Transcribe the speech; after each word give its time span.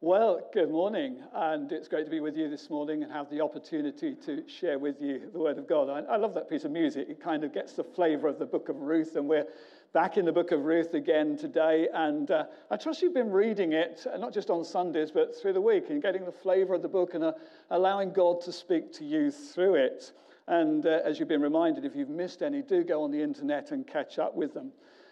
Well, 0.00 0.48
good 0.54 0.70
morning, 0.70 1.16
and 1.34 1.72
it's 1.72 1.88
great 1.88 2.04
to 2.04 2.10
be 2.10 2.20
with 2.20 2.36
you 2.36 2.48
this 2.48 2.70
morning 2.70 3.02
and 3.02 3.10
have 3.10 3.28
the 3.30 3.40
opportunity 3.40 4.14
to 4.26 4.44
share 4.46 4.78
with 4.78 5.02
you 5.02 5.28
the 5.32 5.40
Word 5.40 5.58
of 5.58 5.68
God. 5.68 5.90
I, 5.90 6.12
I 6.12 6.16
love 6.16 6.34
that 6.34 6.48
piece 6.48 6.64
of 6.64 6.70
music. 6.70 7.08
It 7.10 7.20
kind 7.20 7.42
of 7.42 7.52
gets 7.52 7.72
the 7.72 7.82
flavor 7.82 8.28
of 8.28 8.38
the 8.38 8.46
book 8.46 8.68
of 8.68 8.76
Ruth, 8.76 9.16
and 9.16 9.28
we're 9.28 9.48
back 9.92 10.16
in 10.16 10.24
the 10.24 10.30
book 10.30 10.52
of 10.52 10.60
Ruth 10.60 10.94
again 10.94 11.36
today. 11.36 11.88
And 11.92 12.30
uh, 12.30 12.44
I 12.70 12.76
trust 12.76 13.02
you've 13.02 13.12
been 13.12 13.32
reading 13.32 13.72
it, 13.72 14.06
uh, 14.06 14.16
not 14.18 14.32
just 14.32 14.50
on 14.50 14.64
Sundays, 14.64 15.10
but 15.10 15.34
through 15.34 15.54
the 15.54 15.60
week, 15.60 15.90
and 15.90 16.00
getting 16.00 16.24
the 16.24 16.30
flavor 16.30 16.74
of 16.74 16.82
the 16.82 16.88
book 16.88 17.14
and 17.14 17.24
uh, 17.24 17.32
allowing 17.70 18.12
God 18.12 18.40
to 18.42 18.52
speak 18.52 18.92
to 18.98 19.04
you 19.04 19.32
through 19.32 19.74
it. 19.74 20.12
And 20.46 20.86
uh, 20.86 21.00
as 21.04 21.18
you've 21.18 21.28
been 21.28 21.42
reminded, 21.42 21.84
if 21.84 21.96
you've 21.96 22.08
missed 22.08 22.42
any, 22.42 22.62
do 22.62 22.84
go 22.84 23.02
on 23.02 23.10
the 23.10 23.20
internet 23.20 23.72
and 23.72 23.84
catch 23.84 24.20
up 24.20 24.36
with 24.36 24.54
them. 24.54 24.70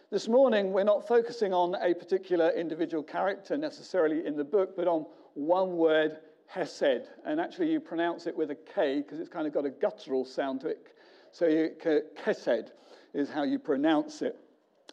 This 0.08 0.28
morning, 0.28 0.72
we're 0.72 0.84
not 0.84 1.08
focusing 1.08 1.52
on 1.52 1.74
a 1.82 1.92
particular 1.92 2.50
individual 2.50 3.02
character 3.02 3.56
necessarily 3.56 4.24
in 4.24 4.36
the 4.36 4.44
book, 4.44 4.76
but 4.76 4.86
on 4.86 5.04
one 5.34 5.76
word, 5.76 6.18
Hesed. 6.46 7.08
And 7.24 7.40
actually, 7.40 7.72
you 7.72 7.80
pronounce 7.80 8.28
it 8.28 8.36
with 8.36 8.52
a 8.52 8.54
K 8.54 8.98
because 8.98 9.18
it's 9.18 9.28
kind 9.28 9.48
of 9.48 9.52
got 9.52 9.66
a 9.66 9.70
guttural 9.70 10.24
sound 10.24 10.60
to 10.60 10.68
it. 10.68 10.86
So, 11.32 11.48
you, 11.48 11.70
Kesed 11.84 12.70
is 13.14 13.30
how 13.30 13.42
you 13.42 13.58
pronounce 13.58 14.22
it. 14.22 14.38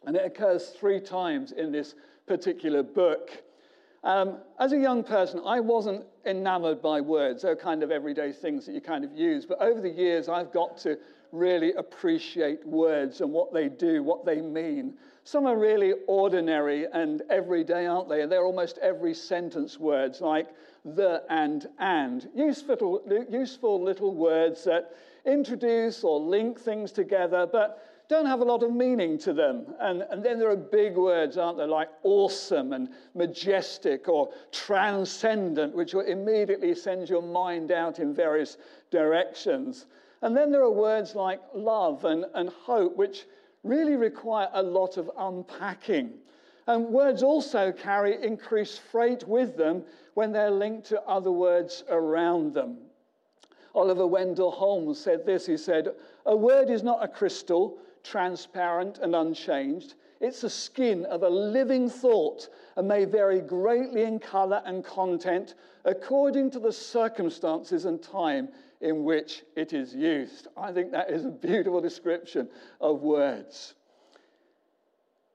And 0.03 0.15
it 0.15 0.25
occurs 0.25 0.69
three 0.69 0.99
times 0.99 1.51
in 1.51 1.71
this 1.71 1.93
particular 2.25 2.81
book. 2.81 3.29
Um, 4.03 4.39
as 4.59 4.73
a 4.73 4.79
young 4.79 5.03
person, 5.03 5.41
I 5.45 5.59
wasn't 5.59 6.05
enamored 6.25 6.81
by 6.81 7.01
words. 7.01 7.43
They're 7.43 7.55
kind 7.55 7.83
of 7.83 7.91
everyday 7.91 8.31
things 8.31 8.65
that 8.65 8.73
you 8.73 8.81
kind 8.81 9.05
of 9.05 9.13
use. 9.15 9.45
But 9.45 9.61
over 9.61 9.79
the 9.79 9.91
years, 9.91 10.27
I've 10.27 10.51
got 10.51 10.75
to 10.79 10.97
really 11.33 11.73
appreciate 11.73 12.65
words 12.65 13.21
and 13.21 13.31
what 13.31 13.51
they 13.51 13.67
do, 13.67 14.03
what 14.03 14.23
they 14.23 14.39
mean. 14.39 14.93
Some 15.23 15.47
are 15.47 15.57
really 15.57 15.93
ordinary 16.07 16.85
and 16.93 17.23
everyday, 17.29 17.87
aren't 17.87 18.07
they? 18.07 18.21
And 18.21 18.31
they're 18.31 18.45
almost 18.45 18.77
every 18.77 19.15
sentence 19.15 19.79
words 19.79 20.21
like 20.21 20.47
the 20.85 21.23
and 21.29 21.67
and. 21.79 22.29
Useful, 22.35 23.01
useful 23.29 23.81
little 23.81 24.13
words 24.13 24.63
that 24.65 24.91
introduce 25.25 26.03
or 26.03 26.19
link 26.19 26.59
things 26.59 26.91
together, 26.91 27.47
but 27.51 27.83
don't 28.09 28.27
have 28.27 28.41
a 28.41 28.45
lot 28.45 28.61
of 28.61 28.71
meaning 28.71 29.17
to 29.17 29.33
them. 29.33 29.65
And, 29.79 30.03
and 30.11 30.23
then 30.23 30.37
there 30.37 30.51
are 30.51 30.57
big 30.57 30.95
words, 30.95 31.37
aren't 31.37 31.57
there, 31.57 31.65
like 31.65 31.89
awesome 32.03 32.73
and 32.73 32.89
majestic 33.15 34.07
or 34.07 34.29
transcendent, 34.51 35.73
which 35.73 35.95
will 35.95 36.01
immediately 36.05 36.75
send 36.75 37.09
your 37.09 37.23
mind 37.23 37.71
out 37.71 37.97
in 37.97 38.13
various 38.13 38.57
directions. 38.91 39.87
And 40.23 40.35
then 40.37 40.51
there 40.51 40.63
are 40.63 40.71
words 40.71 41.15
like 41.15 41.41
love 41.53 42.05
and, 42.05 42.25
and 42.33 42.47
hope, 42.47 42.95
which 42.95 43.25
really 43.63 43.97
require 43.97 44.47
a 44.53 44.63
lot 44.63 44.95
of 44.95 45.11
unpacking. 45.17 46.13
And 46.65 46.87
words 46.87 47.23
also 47.23 47.73
carry 47.73 48.23
increased 48.23 48.79
freight 48.79 49.27
with 49.27 49.57
them 49.57 49.83
when 50.13 50.31
they're 50.31 50.49
linked 50.49 50.87
to 50.87 51.01
other 51.01 51.31
words 51.31 51.83
around 51.89 52.53
them. 52.53 52.77
Oliver 53.75 54.07
Wendell 54.07 54.51
Holmes 54.51 54.97
said 54.97 55.25
this 55.25 55.45
he 55.45 55.57
said, 55.57 55.89
A 56.25 56.35
word 56.35 56.69
is 56.69 56.83
not 56.83 57.03
a 57.03 57.07
crystal, 57.09 57.77
transparent 58.01 58.99
and 58.99 59.13
unchanged. 59.13 59.95
It's 60.23 60.39
the 60.39 60.49
skin 60.49 61.03
of 61.07 61.23
a 61.23 61.29
living 61.29 61.89
thought 61.89 62.47
and 62.77 62.87
may 62.87 63.03
vary 63.03 63.41
greatly 63.41 64.03
in 64.03 64.19
color 64.19 64.61
and 64.65 64.81
content 64.81 65.55
according 65.83 66.49
to 66.51 66.59
the 66.59 66.71
circumstances 66.71 67.83
and 67.83 68.01
time 68.01 68.47
in 68.79 69.03
which 69.03 69.43
it 69.57 69.73
is 69.73 69.93
used. 69.93 70.47
I 70.55 70.71
think 70.71 70.91
that 70.91 71.09
is 71.09 71.25
a 71.25 71.29
beautiful 71.29 71.81
description 71.81 72.47
of 72.79 73.01
words. 73.01 73.73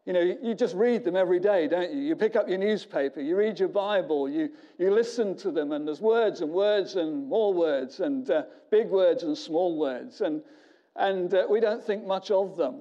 You 0.06 0.14
know, 0.14 0.20
you 0.22 0.55
just 0.55 0.75
read 0.75 1.05
them 1.05 1.17
every 1.17 1.39
day, 1.39 1.69
don't 1.69 1.92
you? 1.92 2.00
You 2.00 2.17
pick 2.17 2.34
up 2.34 2.48
your 2.48 2.56
newspaper, 2.56 3.20
you 3.20 3.36
read 3.36 3.58
your 3.58 3.69
Bible, 3.69 4.27
you, 4.27 4.48
you 4.78 4.91
listen 4.91 5.36
to 5.36 5.50
them, 5.50 5.73
and 5.73 5.86
there's 5.86 6.00
words 6.00 6.41
and 6.41 6.50
words 6.50 6.97
and 6.97 7.28
more 7.28 7.52
words, 7.52 8.00
and 8.00 8.30
uh, 8.30 8.45
big 8.70 8.89
words 8.89 9.23
and 9.23 9.36
small 9.36 9.78
words, 9.78 10.23
and, 10.23 10.41
and 10.97 11.34
uh, 11.34 11.47
we 11.50 11.61
don't 11.61 11.84
think 11.84 12.06
much 12.06 12.30
of 12.30 12.57
them. 12.57 12.77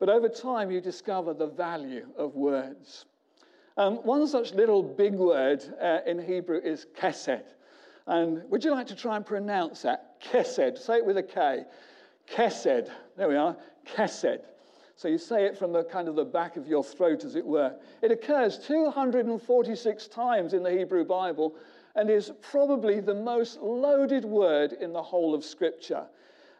But 0.00 0.08
over 0.08 0.28
time, 0.30 0.70
you 0.70 0.80
discover 0.80 1.34
the 1.34 1.46
value 1.46 2.06
of 2.16 2.34
words. 2.34 3.04
Um, 3.76 3.96
one 3.98 4.26
such 4.26 4.52
little 4.54 4.82
big 4.82 5.14
word 5.14 5.62
uh, 5.80 5.98
in 6.06 6.18
Hebrew 6.18 6.58
is 6.58 6.86
kesed. 6.98 7.44
And 8.06 8.42
would 8.50 8.64
you 8.64 8.72
like 8.72 8.86
to 8.88 8.96
try 8.96 9.16
and 9.16 9.24
pronounce 9.24 9.82
that? 9.82 10.20
Kesed. 10.20 10.78
Say 10.78 10.96
it 10.96 11.06
with 11.06 11.18
a 11.18 11.22
K. 11.22 11.64
Kesed. 12.26 12.90
There 13.16 13.28
we 13.28 13.36
are. 13.36 13.56
Kesed. 13.86 14.40
So 14.96 15.08
you 15.08 15.18
say 15.18 15.44
it 15.44 15.56
from 15.56 15.72
the 15.72 15.84
kind 15.84 16.08
of 16.08 16.16
the 16.16 16.24
back 16.24 16.56
of 16.56 16.66
your 16.66 16.82
throat, 16.82 17.24
as 17.24 17.36
it 17.36 17.44
were. 17.44 17.74
It 18.02 18.10
occurs 18.10 18.58
246 18.58 20.08
times 20.08 20.54
in 20.54 20.62
the 20.62 20.70
Hebrew 20.70 21.04
Bible 21.04 21.54
and 21.94 22.08
is 22.08 22.32
probably 22.40 23.00
the 23.00 23.14
most 23.14 23.60
loaded 23.60 24.24
word 24.24 24.72
in 24.72 24.92
the 24.92 25.02
whole 25.02 25.34
of 25.34 25.44
Scripture. 25.44 26.06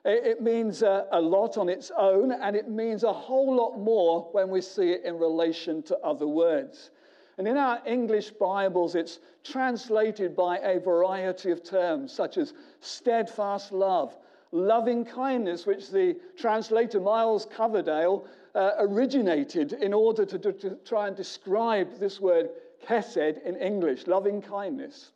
It 0.04 0.40
means 0.40 0.82
a, 0.82 1.06
lot 1.12 1.58
on 1.58 1.68
its 1.68 1.90
own, 1.96 2.32
and 2.32 2.56
it 2.56 2.70
means 2.70 3.04
a 3.04 3.12
whole 3.12 3.54
lot 3.54 3.78
more 3.78 4.28
when 4.32 4.48
we 4.48 4.62
see 4.62 4.92
it 4.92 5.04
in 5.04 5.18
relation 5.18 5.82
to 5.84 5.98
other 5.98 6.26
words. 6.26 6.90
And 7.36 7.46
in 7.46 7.58
our 7.58 7.82
English 7.86 8.30
Bibles, 8.30 8.94
it's 8.94 9.18
translated 9.44 10.34
by 10.34 10.58
a 10.58 10.80
variety 10.80 11.50
of 11.50 11.62
terms, 11.62 12.12
such 12.12 12.38
as 12.38 12.54
steadfast 12.80 13.72
love, 13.72 14.16
loving 14.52 15.04
kindness, 15.04 15.66
which 15.66 15.90
the 15.90 16.16
translator 16.36 17.00
Miles 17.00 17.46
Coverdale 17.46 18.26
uh, 18.54 18.72
originated 18.78 19.74
in 19.74 19.92
order 19.92 20.24
to, 20.24 20.38
to, 20.38 20.78
try 20.84 21.08
and 21.08 21.16
describe 21.16 21.98
this 21.98 22.20
word 22.20 22.50
chesed 22.86 23.42
in 23.44 23.56
English, 23.56 24.06
loving 24.06 24.40
kindness, 24.40 25.12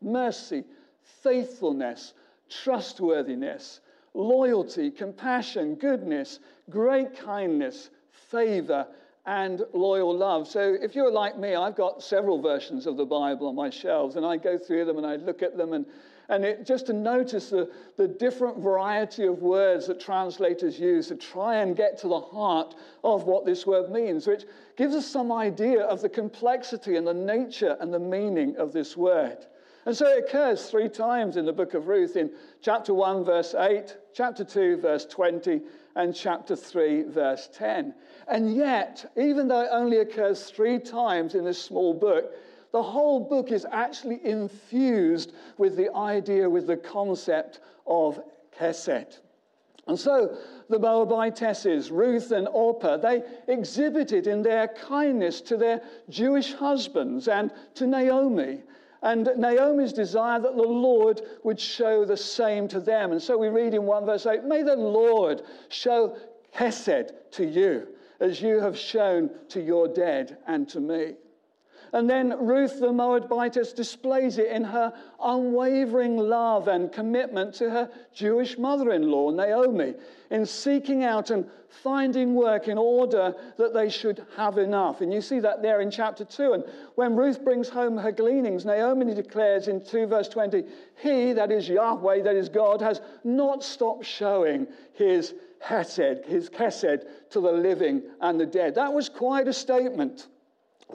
mercy, 0.00 0.64
faithfulness, 1.02 2.14
trustworthiness, 2.48 3.80
loyalty, 4.14 4.90
compassion, 4.90 5.74
goodness, 5.74 6.38
great 6.70 7.18
kindness, 7.18 7.90
favor, 8.30 8.86
and 9.26 9.62
loyal 9.72 10.16
love. 10.16 10.46
So 10.46 10.76
if 10.80 10.94
you're 10.94 11.10
like 11.10 11.38
me, 11.38 11.54
I've 11.54 11.76
got 11.76 12.02
several 12.02 12.40
versions 12.40 12.86
of 12.86 12.96
the 12.96 13.06
Bible 13.06 13.48
on 13.48 13.54
my 13.54 13.70
shelves, 13.70 14.16
and 14.16 14.24
I 14.24 14.36
go 14.36 14.58
through 14.58 14.84
them 14.84 14.98
and 14.98 15.06
I 15.06 15.16
look 15.16 15.42
at 15.42 15.56
them 15.56 15.72
and 15.72 15.86
and 16.28 16.44
it, 16.44 16.66
just 16.66 16.86
to 16.86 16.92
notice 16.92 17.50
the, 17.50 17.70
the 17.96 18.08
different 18.08 18.58
variety 18.58 19.26
of 19.26 19.42
words 19.42 19.86
that 19.88 20.00
translators 20.00 20.78
use 20.78 21.08
to 21.08 21.16
try 21.16 21.56
and 21.56 21.76
get 21.76 21.98
to 21.98 22.08
the 22.08 22.20
heart 22.20 22.74
of 23.02 23.24
what 23.24 23.44
this 23.44 23.66
word 23.66 23.90
means, 23.90 24.26
which 24.26 24.44
gives 24.76 24.94
us 24.94 25.06
some 25.06 25.30
idea 25.30 25.82
of 25.82 26.00
the 26.00 26.08
complexity 26.08 26.96
and 26.96 27.06
the 27.06 27.14
nature 27.14 27.76
and 27.80 27.92
the 27.92 27.98
meaning 27.98 28.56
of 28.56 28.72
this 28.72 28.96
word. 28.96 29.46
And 29.86 29.96
so 29.96 30.06
it 30.06 30.24
occurs 30.24 30.70
three 30.70 30.88
times 30.88 31.36
in 31.36 31.44
the 31.44 31.52
book 31.52 31.74
of 31.74 31.88
Ruth 31.88 32.16
in 32.16 32.30
chapter 32.62 32.94
1, 32.94 33.24
verse 33.24 33.54
8, 33.54 33.96
chapter 34.14 34.42
2, 34.42 34.78
verse 34.78 35.04
20, 35.04 35.60
and 35.96 36.14
chapter 36.14 36.56
3, 36.56 37.02
verse 37.04 37.50
10. 37.52 37.94
And 38.26 38.56
yet, 38.56 39.12
even 39.16 39.46
though 39.48 39.60
it 39.60 39.68
only 39.70 39.98
occurs 39.98 40.44
three 40.44 40.78
times 40.78 41.34
in 41.34 41.44
this 41.44 41.62
small 41.62 41.92
book, 41.92 42.32
the 42.72 42.82
whole 42.82 43.20
book 43.20 43.52
is 43.52 43.66
actually 43.70 44.24
infused 44.24 45.32
with 45.58 45.76
the 45.76 45.94
idea, 45.94 46.48
with 46.48 46.66
the 46.66 46.76
concept 46.76 47.60
of 47.86 48.20
Kesed. 48.58 49.18
And 49.86 50.00
so 50.00 50.38
the 50.70 50.78
Moabitesses, 50.78 51.90
Ruth 51.90 52.32
and 52.32 52.48
Orpah, 52.48 52.96
they 52.96 53.22
exhibited 53.48 54.26
in 54.26 54.42
their 54.42 54.68
kindness 54.68 55.42
to 55.42 55.58
their 55.58 55.82
Jewish 56.08 56.54
husbands 56.54 57.28
and 57.28 57.52
to 57.74 57.86
Naomi. 57.86 58.62
And 59.04 59.30
Naomi's 59.36 59.92
desire 59.92 60.40
that 60.40 60.56
the 60.56 60.62
Lord 60.62 61.20
would 61.42 61.60
show 61.60 62.06
the 62.06 62.16
same 62.16 62.66
to 62.68 62.80
them. 62.80 63.12
And 63.12 63.22
so 63.22 63.36
we 63.36 63.48
read 63.48 63.74
in 63.74 63.84
1 63.84 64.06
verse 64.06 64.24
8, 64.24 64.44
May 64.44 64.62
the 64.62 64.76
Lord 64.76 65.42
show 65.68 66.16
Hesed 66.52 67.12
to 67.32 67.44
you, 67.44 67.88
as 68.18 68.40
you 68.40 68.60
have 68.60 68.78
shown 68.78 69.28
to 69.50 69.60
your 69.60 69.88
dead 69.88 70.38
and 70.46 70.66
to 70.70 70.80
me. 70.80 71.16
And 71.94 72.10
then 72.10 72.44
Ruth 72.44 72.80
the 72.80 72.92
Moabitess 72.92 73.72
displays 73.72 74.38
it 74.38 74.48
in 74.48 74.64
her 74.64 74.92
unwavering 75.22 76.16
love 76.16 76.66
and 76.66 76.92
commitment 76.92 77.54
to 77.54 77.70
her 77.70 77.88
Jewish 78.12 78.58
mother 78.58 78.90
in 78.90 79.08
law, 79.08 79.30
Naomi, 79.30 79.94
in 80.28 80.44
seeking 80.44 81.04
out 81.04 81.30
and 81.30 81.48
finding 81.68 82.34
work 82.34 82.66
in 82.66 82.78
order 82.78 83.32
that 83.58 83.74
they 83.74 83.88
should 83.88 84.26
have 84.36 84.58
enough. 84.58 85.02
And 85.02 85.14
you 85.14 85.20
see 85.20 85.38
that 85.38 85.62
there 85.62 85.80
in 85.82 85.88
chapter 85.88 86.24
2. 86.24 86.54
And 86.54 86.64
when 86.96 87.14
Ruth 87.14 87.44
brings 87.44 87.68
home 87.68 87.96
her 87.96 88.10
gleanings, 88.10 88.64
Naomi 88.64 89.14
declares 89.14 89.68
in 89.68 89.80
2 89.84 90.08
verse 90.08 90.28
20, 90.28 90.64
He, 91.00 91.32
that 91.32 91.52
is 91.52 91.68
Yahweh, 91.68 92.22
that 92.22 92.34
is 92.34 92.48
God, 92.48 92.80
has 92.80 93.02
not 93.22 93.62
stopped 93.62 94.04
showing 94.04 94.66
his 94.94 95.34
hesed, 95.60 96.24
his 96.26 96.50
kesed 96.50 97.04
to 97.30 97.40
the 97.40 97.52
living 97.52 98.02
and 98.20 98.40
the 98.40 98.46
dead. 98.46 98.74
That 98.74 98.92
was 98.92 99.08
quite 99.08 99.46
a 99.46 99.52
statement 99.52 100.26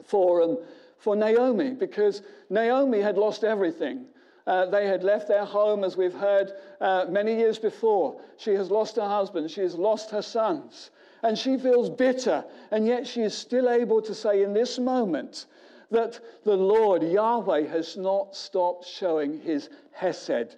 for 0.04 0.42
um, 0.42 0.58
for 1.00 1.16
Naomi 1.16 1.70
because 1.70 2.22
Naomi 2.50 3.00
had 3.00 3.18
lost 3.18 3.42
everything. 3.42 4.04
Uh, 4.46 4.66
they 4.66 4.86
had 4.86 5.02
left 5.02 5.28
their 5.28 5.44
home, 5.44 5.84
as 5.84 5.96
we've 5.96 6.14
heard 6.14 6.52
uh, 6.80 7.06
many 7.08 7.36
years 7.36 7.58
before. 7.58 8.20
She 8.36 8.52
has 8.54 8.70
lost 8.70 8.96
her 8.96 9.08
husband, 9.08 9.50
she 9.50 9.60
has 9.60 9.74
lost 9.74 10.10
her 10.10 10.22
sons, 10.22 10.90
and 11.22 11.38
she 11.38 11.56
feels 11.56 11.90
bitter, 11.90 12.44
and 12.70 12.86
yet 12.86 13.06
she 13.06 13.22
is 13.22 13.36
still 13.36 13.68
able 13.68 14.00
to 14.02 14.14
say 14.14 14.42
in 14.42 14.52
this 14.52 14.78
moment 14.78 15.46
that 15.90 16.20
the 16.44 16.56
Lord, 16.56 17.02
Yahweh, 17.02 17.66
has 17.66 17.96
not 17.96 18.34
stopped 18.34 18.86
showing 18.86 19.40
his 19.40 19.68
Hesed. 19.92 20.56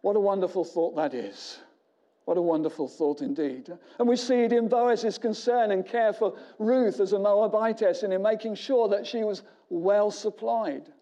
What 0.00 0.16
a 0.16 0.20
wonderful 0.20 0.64
thought 0.64 0.96
that 0.96 1.14
is. 1.14 1.58
What 2.28 2.36
a 2.36 2.42
wonderful 2.42 2.88
thought 2.88 3.22
indeed. 3.22 3.72
And 3.98 4.06
we 4.06 4.14
see 4.14 4.42
it 4.42 4.52
in 4.52 4.68
Boaz's 4.68 5.16
concern 5.16 5.70
and 5.70 5.86
care 5.86 6.12
for 6.12 6.34
Ruth 6.58 7.00
as 7.00 7.14
a 7.14 7.18
Moabitess 7.18 8.02
and 8.02 8.12
in 8.12 8.20
making 8.20 8.54
sure 8.56 8.86
that 8.88 9.06
she 9.06 9.24
was 9.24 9.44
well 9.70 10.10
supplied. 10.10 10.92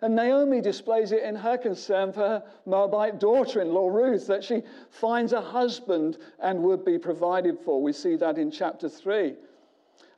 And 0.00 0.14
Naomi 0.14 0.60
displays 0.60 1.10
it 1.10 1.24
in 1.24 1.34
her 1.34 1.58
concern 1.58 2.12
for 2.12 2.20
her 2.20 2.42
Moabite 2.66 3.18
daughter 3.18 3.60
in 3.60 3.74
law, 3.74 3.88
Ruth, 3.88 4.28
that 4.28 4.44
she 4.44 4.62
finds 4.90 5.32
a 5.32 5.40
husband 5.40 6.18
and 6.38 6.62
would 6.62 6.84
be 6.84 6.98
provided 7.00 7.58
for. 7.58 7.82
We 7.82 7.92
see 7.92 8.14
that 8.14 8.38
in 8.38 8.52
chapter 8.52 8.88
3. 8.88 9.34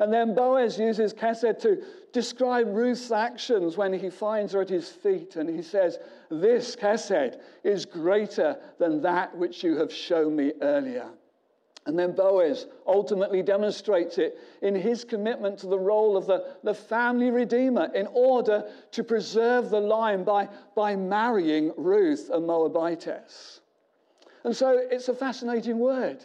And 0.00 0.12
then 0.12 0.35
Boaz 0.35 0.79
uses 0.79 1.12
Kesed 1.12 1.61
to 1.61 1.83
describe 2.12 2.69
Ruth's 2.69 3.11
actions 3.11 3.77
when 3.77 3.93
he 3.93 4.11
finds 4.11 4.53
her 4.53 4.61
at 4.61 4.69
his 4.69 4.89
feet. 4.89 5.37
And 5.37 5.49
he 5.49 5.62
says, 5.62 5.99
This, 6.31 6.77
Kesed, 6.77 7.41
is 7.65 7.85
greater 7.85 8.56
than 8.79 9.03
that 9.03 9.37
which 9.37 9.65
you 9.65 9.77
have 9.79 9.93
shown 9.93 10.37
me 10.37 10.53
earlier. 10.62 11.09
And 11.87 11.99
then 11.99 12.12
Boaz 12.12 12.67
ultimately 12.87 13.43
demonstrates 13.43 14.19
it 14.19 14.39
in 14.61 14.75
his 14.75 15.05
commitment 15.05 15.59
to 15.61 15.67
the 15.67 15.79
role 15.79 16.19
of 16.19 16.27
the, 16.27 16.55
the 16.62 16.75
family 16.75 17.31
redeemer 17.31 17.91
in 17.95 18.06
order 18.12 18.71
to 18.93 19.03
preserve 19.03 19.71
the 19.71 19.81
line 19.81 20.23
by, 20.23 20.49
by 20.77 20.95
marrying 20.95 21.73
Ruth, 21.79 22.29
a 22.31 22.39
Moabitess. 22.39 23.61
And 24.45 24.55
so 24.55 24.79
it's 24.79 25.09
a 25.09 25.15
fascinating 25.15 25.79
word. 25.79 26.23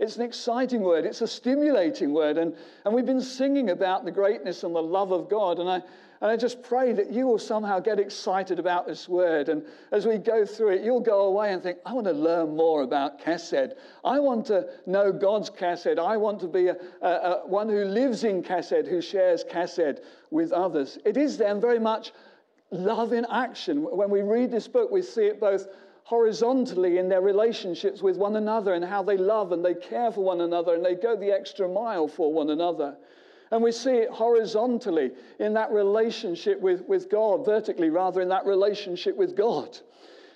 It's 0.00 0.16
an 0.16 0.22
exciting 0.22 0.80
word. 0.80 1.04
It's 1.04 1.20
a 1.20 1.28
stimulating 1.28 2.14
word. 2.14 2.38
And, 2.38 2.54
and 2.86 2.94
we've 2.94 3.04
been 3.04 3.20
singing 3.20 3.68
about 3.68 4.06
the 4.06 4.10
greatness 4.10 4.64
and 4.64 4.74
the 4.74 4.82
love 4.82 5.12
of 5.12 5.28
God. 5.28 5.58
And 5.58 5.68
I, 5.68 5.82
and 6.22 6.30
I 6.30 6.38
just 6.38 6.62
pray 6.62 6.94
that 6.94 7.12
you 7.12 7.26
will 7.26 7.38
somehow 7.38 7.80
get 7.80 7.98
excited 7.98 8.58
about 8.58 8.86
this 8.86 9.10
word. 9.10 9.50
And 9.50 9.62
as 9.92 10.06
we 10.06 10.16
go 10.16 10.46
through 10.46 10.70
it, 10.70 10.82
you'll 10.82 11.00
go 11.00 11.26
away 11.26 11.52
and 11.52 11.62
think, 11.62 11.78
I 11.84 11.92
want 11.92 12.06
to 12.06 12.14
learn 12.14 12.56
more 12.56 12.80
about 12.82 13.20
Kesed. 13.20 13.74
I 14.02 14.18
want 14.20 14.46
to 14.46 14.70
know 14.86 15.12
God's 15.12 15.50
Kesed. 15.50 15.98
I 15.98 16.16
want 16.16 16.40
to 16.40 16.48
be 16.48 16.68
a, 16.68 16.76
a, 17.02 17.08
a, 17.08 17.46
one 17.46 17.68
who 17.68 17.84
lives 17.84 18.24
in 18.24 18.42
Kesed, 18.42 18.88
who 18.88 19.02
shares 19.02 19.44
Kesed 19.44 20.00
with 20.30 20.50
others. 20.50 20.98
It 21.04 21.18
is 21.18 21.36
then 21.36 21.60
very 21.60 21.78
much 21.78 22.12
love 22.70 23.12
in 23.12 23.26
action. 23.30 23.82
When 23.82 24.08
we 24.08 24.22
read 24.22 24.50
this 24.50 24.66
book, 24.66 24.90
we 24.90 25.02
see 25.02 25.24
it 25.24 25.40
both 25.40 25.68
horizontally 26.10 26.98
in 26.98 27.08
their 27.08 27.20
relationships 27.20 28.02
with 28.02 28.16
one 28.16 28.34
another 28.34 28.74
and 28.74 28.84
how 28.84 29.00
they 29.00 29.16
love 29.16 29.52
and 29.52 29.64
they 29.64 29.74
care 29.74 30.10
for 30.10 30.24
one 30.24 30.40
another 30.40 30.74
and 30.74 30.84
they 30.84 30.96
go 30.96 31.14
the 31.14 31.30
extra 31.30 31.68
mile 31.68 32.08
for 32.08 32.32
one 32.32 32.50
another. 32.50 32.96
And 33.52 33.62
we 33.62 33.70
see 33.70 33.92
it 33.92 34.10
horizontally 34.10 35.12
in 35.38 35.54
that 35.54 35.70
relationship 35.70 36.60
with, 36.60 36.84
with 36.88 37.08
God, 37.08 37.44
vertically 37.44 37.90
rather, 37.90 38.20
in 38.20 38.28
that 38.30 38.44
relationship 38.44 39.16
with 39.16 39.36
God 39.36 39.78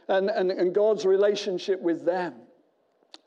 and, 0.07 0.31
and, 0.31 0.53
and 0.53 0.73
God's 0.73 1.05
relationship 1.05 1.81
with 1.81 2.05
them. 2.05 2.35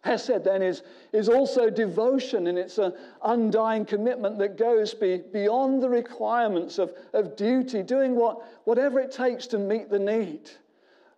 Hesed 0.06 0.46
then 0.46 0.62
is, 0.62 0.84
is 1.12 1.28
also 1.28 1.70
devotion, 1.70 2.48
and 2.48 2.58
it's 2.58 2.78
an 2.78 2.94
undying 3.24 3.84
commitment 3.84 4.38
that 4.38 4.58
goes 4.58 4.94
be, 4.94 5.22
beyond 5.34 5.84
the 5.84 5.90
requirements 5.90 6.80
of, 6.80 6.94
of 7.12 7.36
duty, 7.36 7.84
doing 7.84 8.16
what, 8.16 8.42
whatever 8.64 9.02
it 9.02 9.12
takes 9.12 9.48
to 9.48 9.60
meet 9.60 9.90
the 9.90 10.00
need. 10.00 10.50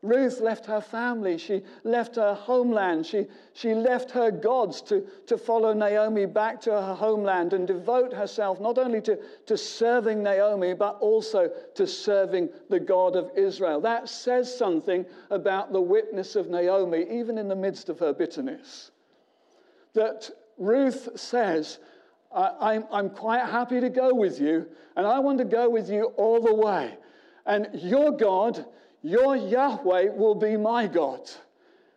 Ruth 0.02 0.40
left 0.40 0.66
her 0.66 0.80
family. 0.80 1.38
She 1.38 1.62
left 1.84 2.16
her 2.16 2.34
homeland. 2.34 3.06
She, 3.06 3.28
she 3.52 3.74
left 3.74 4.12
her 4.12 4.32
gods 4.32 4.82
to, 4.84 5.06
to 5.28 5.38
follow 5.38 5.74
Naomi 5.74 6.26
back 6.26 6.62
to 6.62 6.72
her 6.72 6.96
homeland 6.96 7.52
and 7.52 7.68
devote 7.68 8.14
herself 8.14 8.62
not 8.62 8.78
only 8.78 9.02
to, 9.02 9.20
to 9.46 9.58
serving 9.58 10.24
Naomi, 10.24 10.74
but 10.74 10.98
also 11.02 11.52
to 11.76 11.86
serving 11.86 12.48
the 12.70 12.80
God 12.80 13.18
of 13.18 13.30
Israel. 13.36 13.82
That 13.82 14.08
says 14.08 14.56
something 14.56 15.06
about 15.32 15.74
the 15.74 15.82
witness 15.82 16.38
of 16.38 16.50
Naomi, 16.50 17.06
even 17.12 17.38
in 17.38 17.50
the 17.50 17.56
midst 17.56 17.90
of 17.90 18.00
her 18.00 18.14
bitterness. 18.14 18.92
That 19.96 20.30
Ruth 20.58 21.10
says, 21.20 21.80
I'm, 22.32 22.86
I'm 22.90 23.10
quite 23.10 23.46
happy 23.46 23.82
to 23.82 23.90
go 23.90 24.14
with 24.14 24.40
you, 24.40 24.66
and 24.96 25.06
I 25.06 25.20
want 25.20 25.40
to 25.40 25.46
go 25.46 25.70
with 25.70 25.90
you 25.90 26.06
all 26.16 26.40
the 26.42 26.54
way. 26.54 26.96
And 27.46 27.70
your 27.74 28.12
God 28.12 28.66
your 29.02 29.36
Yahweh 29.36 30.10
will 30.10 30.36
be 30.36 30.58
my 30.58 30.88
God. 30.88 31.30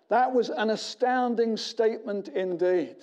That 0.08 0.32
was 0.32 0.50
an 0.50 0.70
astounding 0.70 1.56
statement 1.56 2.28
indeed. 2.28 2.96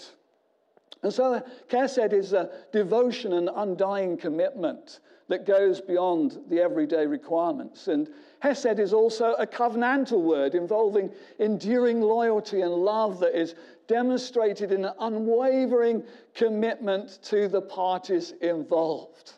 And 1.01 1.13
so, 1.13 1.42
Kesed 1.69 2.13
is 2.13 2.34
a 2.34 2.50
devotion 2.72 3.34
and 3.34 3.50
undying 3.56 4.18
commitment 4.18 5.00
that 5.30 5.46
goes 5.46 5.80
beyond 5.80 6.40
the 6.50 6.60
everyday 6.60 7.06
requirements. 7.06 7.88
And 7.88 8.10
Hesed 8.40 8.80
is 8.80 8.94
also 8.94 9.34
a 9.36 9.48
covenantal 9.48 10.22
word 10.22 10.56
involving 10.56 11.12
enduring 11.38 12.02
loyalty 12.02 12.62
and 12.62 12.74
love 12.74 13.19
that 13.19 13.40
is 13.40 13.56
demonstrated 13.88 14.72
in 14.72 14.86
an 14.86 14.94
unwavering 15.00 16.04
commitment 16.34 17.19
to 17.24 17.48
the 17.48 17.62
parties 17.62 18.34
involved. 18.42 19.34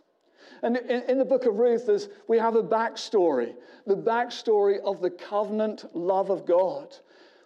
And 0.63 0.77
in, 0.77 1.03
in 1.03 1.17
the 1.17 1.25
book 1.25 1.45
of 1.45 1.59
Ruth, 1.59 1.89
we 2.27 2.37
have 2.37 2.55
a 2.55 2.63
backstory 2.63 3.53
the 3.85 3.95
backstory 3.95 4.79
of 4.79 5.01
the 5.01 5.09
covenant 5.09 5.85
love 5.95 6.29
of 6.29 6.45
God, 6.45 6.95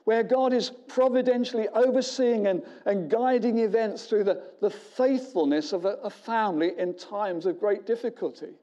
where 0.03 0.23
God 0.23 0.53
is 0.53 0.71
providentially 0.87 1.67
overseeing 1.69 2.47
and, 2.47 2.63
and 2.85 3.09
guiding 3.09 3.59
events 3.59 4.05
through 4.05 4.23
the, 4.25 4.43
the 4.61 4.69
faithfulness 4.69 5.73
of 5.73 5.85
a, 5.85 5.97
a 6.03 6.09
family 6.09 6.73
in 6.77 6.93
times 6.93 7.45
of 7.45 7.59
great 7.59 7.85
difficulty. 7.85 8.53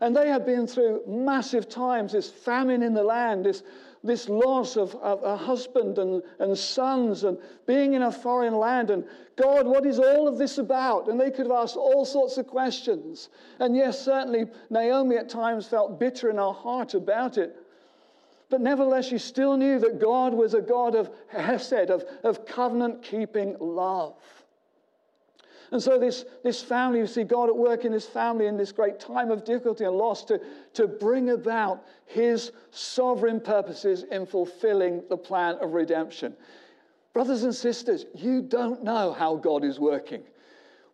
And 0.00 0.14
they 0.14 0.28
have 0.28 0.44
been 0.44 0.66
through 0.66 1.02
massive 1.06 1.68
times 1.68 2.12
this 2.12 2.30
famine 2.30 2.82
in 2.82 2.92
the 2.92 3.02
land, 3.02 3.46
this 3.46 3.62
this 4.06 4.28
loss 4.28 4.76
of, 4.76 4.94
of 4.96 5.22
a 5.22 5.36
husband 5.36 5.98
and, 5.98 6.22
and 6.38 6.56
sons 6.56 7.24
and 7.24 7.38
being 7.66 7.94
in 7.94 8.02
a 8.02 8.12
foreign 8.12 8.54
land. 8.54 8.90
And 8.90 9.04
God, 9.36 9.66
what 9.66 9.84
is 9.84 9.98
all 9.98 10.28
of 10.28 10.38
this 10.38 10.58
about? 10.58 11.08
And 11.08 11.20
they 11.20 11.30
could 11.30 11.46
have 11.46 11.56
asked 11.56 11.76
all 11.76 12.04
sorts 12.04 12.38
of 12.38 12.46
questions. 12.46 13.28
And 13.58 13.76
yes, 13.76 14.02
certainly 14.02 14.46
Naomi 14.70 15.16
at 15.16 15.28
times 15.28 15.66
felt 15.66 15.98
bitter 15.98 16.30
in 16.30 16.36
her 16.36 16.52
heart 16.52 16.94
about 16.94 17.38
it. 17.38 17.56
But 18.48 18.60
nevertheless, 18.60 19.06
she 19.06 19.18
still 19.18 19.56
knew 19.56 19.78
that 19.80 20.00
God 20.00 20.32
was 20.32 20.54
a 20.54 20.60
God 20.60 20.94
of 20.94 21.10
hesed, 21.28 21.90
of, 21.90 22.04
of 22.22 22.46
covenant 22.46 23.02
keeping 23.02 23.56
love. 23.58 24.14
And 25.72 25.82
so, 25.82 25.98
this, 25.98 26.24
this 26.44 26.62
family, 26.62 27.00
you 27.00 27.06
see 27.06 27.24
God 27.24 27.48
at 27.48 27.56
work 27.56 27.84
in 27.84 27.92
this 27.92 28.06
family 28.06 28.46
in 28.46 28.56
this 28.56 28.72
great 28.72 29.00
time 29.00 29.30
of 29.30 29.44
difficulty 29.44 29.84
and 29.84 29.96
loss 29.96 30.24
to, 30.26 30.40
to 30.74 30.86
bring 30.86 31.30
about 31.30 31.84
his 32.04 32.52
sovereign 32.70 33.40
purposes 33.40 34.04
in 34.10 34.26
fulfilling 34.26 35.02
the 35.08 35.16
plan 35.16 35.56
of 35.60 35.72
redemption. 35.72 36.34
Brothers 37.12 37.42
and 37.42 37.54
sisters, 37.54 38.06
you 38.14 38.42
don't 38.42 38.84
know 38.84 39.12
how 39.12 39.36
God 39.36 39.64
is 39.64 39.80
working. 39.80 40.22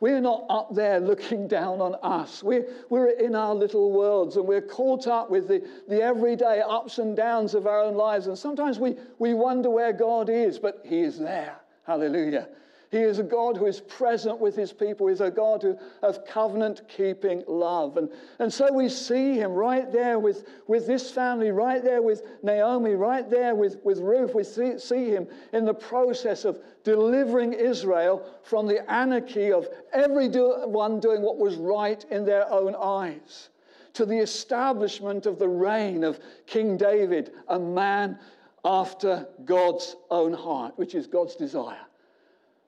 We're 0.03 0.21
not 0.21 0.47
up 0.51 0.75
there 0.75 0.99
looking 0.99 1.47
down 1.59 1.81
on 1.81 1.95
us. 2.03 2.43
We're, 2.43 2.67
we're 2.91 3.11
in 3.11 3.37
our 3.37 3.55
little 3.55 3.93
worlds 3.93 4.37
and 4.37 4.47
we're 4.47 4.61
caught 4.61 5.07
up 5.07 5.31
with 5.31 5.47
the, 5.49 5.65
the 5.89 6.03
everyday 6.03 6.61
ups 6.61 6.99
and 6.99 7.17
downs 7.17 7.55
of 7.55 7.69
our 7.69 7.81
own 7.81 7.95
lives. 7.95 8.27
And 8.27 8.37
sometimes 8.37 8.79
we, 8.81 8.97
we 9.19 9.33
wonder 9.33 9.71
where 9.71 9.93
God 9.93 10.29
is, 10.29 10.59
but 10.59 10.81
He 10.85 11.01
is 11.01 11.19
there. 11.19 11.57
Hallelujah. 11.87 12.49
He 12.93 12.99
is 12.99 13.19
a 13.19 13.23
God 13.23 13.57
who 13.57 13.65
is 13.65 13.81
present 13.81 14.39
with 14.39 14.55
his 14.55 14.71
people. 14.71 15.07
He's 15.07 15.23
a 15.23 15.31
God 15.31 15.63
who, 15.63 15.79
of 16.03 16.27
covenant 16.27 16.83
keeping 16.95 17.43
love. 17.49 17.97
And, 17.97 18.11
and 18.39 18.53
so 18.53 18.71
we 18.71 18.91
see 18.91 19.33
him 19.33 19.53
right 19.53 19.91
there 19.91 20.19
with, 20.19 20.47
with 20.67 20.87
this 20.87 21.11
family, 21.11 21.53
right 21.53 21.83
there 21.83 22.03
with 22.03 22.23
Naomi, 22.43 22.93
right 22.93 23.29
there 23.31 23.55
with, 23.55 23.79
with 23.83 24.01
Ruth. 24.01 24.35
We 24.35 24.45
see, 24.45 24.79
see 24.79 25.09
him 25.09 25.27
in 25.55 25.65
the 25.65 25.73
process 25.73 26.45
of 26.45 26.59
delivering 26.85 27.55
Israel 27.55 28.27
from 28.43 28.67
the 28.67 28.89
anarchy 28.93 29.53
of 29.53 29.69
everyone 29.95 31.01
doing 31.01 31.23
what 31.23 31.39
was 31.39 31.57
right 31.57 32.05
in 32.11 32.27
their 32.27 32.47
own 32.53 32.75
eyes 32.75 33.49
to 33.95 34.05
the 34.05 34.19
establishment 34.19 35.25
of 35.25 35.39
the 35.39 35.49
reign 35.49 36.05
of 36.05 36.21
King 36.47 36.77
David, 36.77 37.33
a 37.49 37.59
man 37.59 38.19
after 38.67 39.27
God's 39.47 39.97
own 40.11 40.35
heart, 40.35 40.75
which 40.77 40.95
is 40.95 41.07
God's 41.07 41.37
desire 41.37 41.87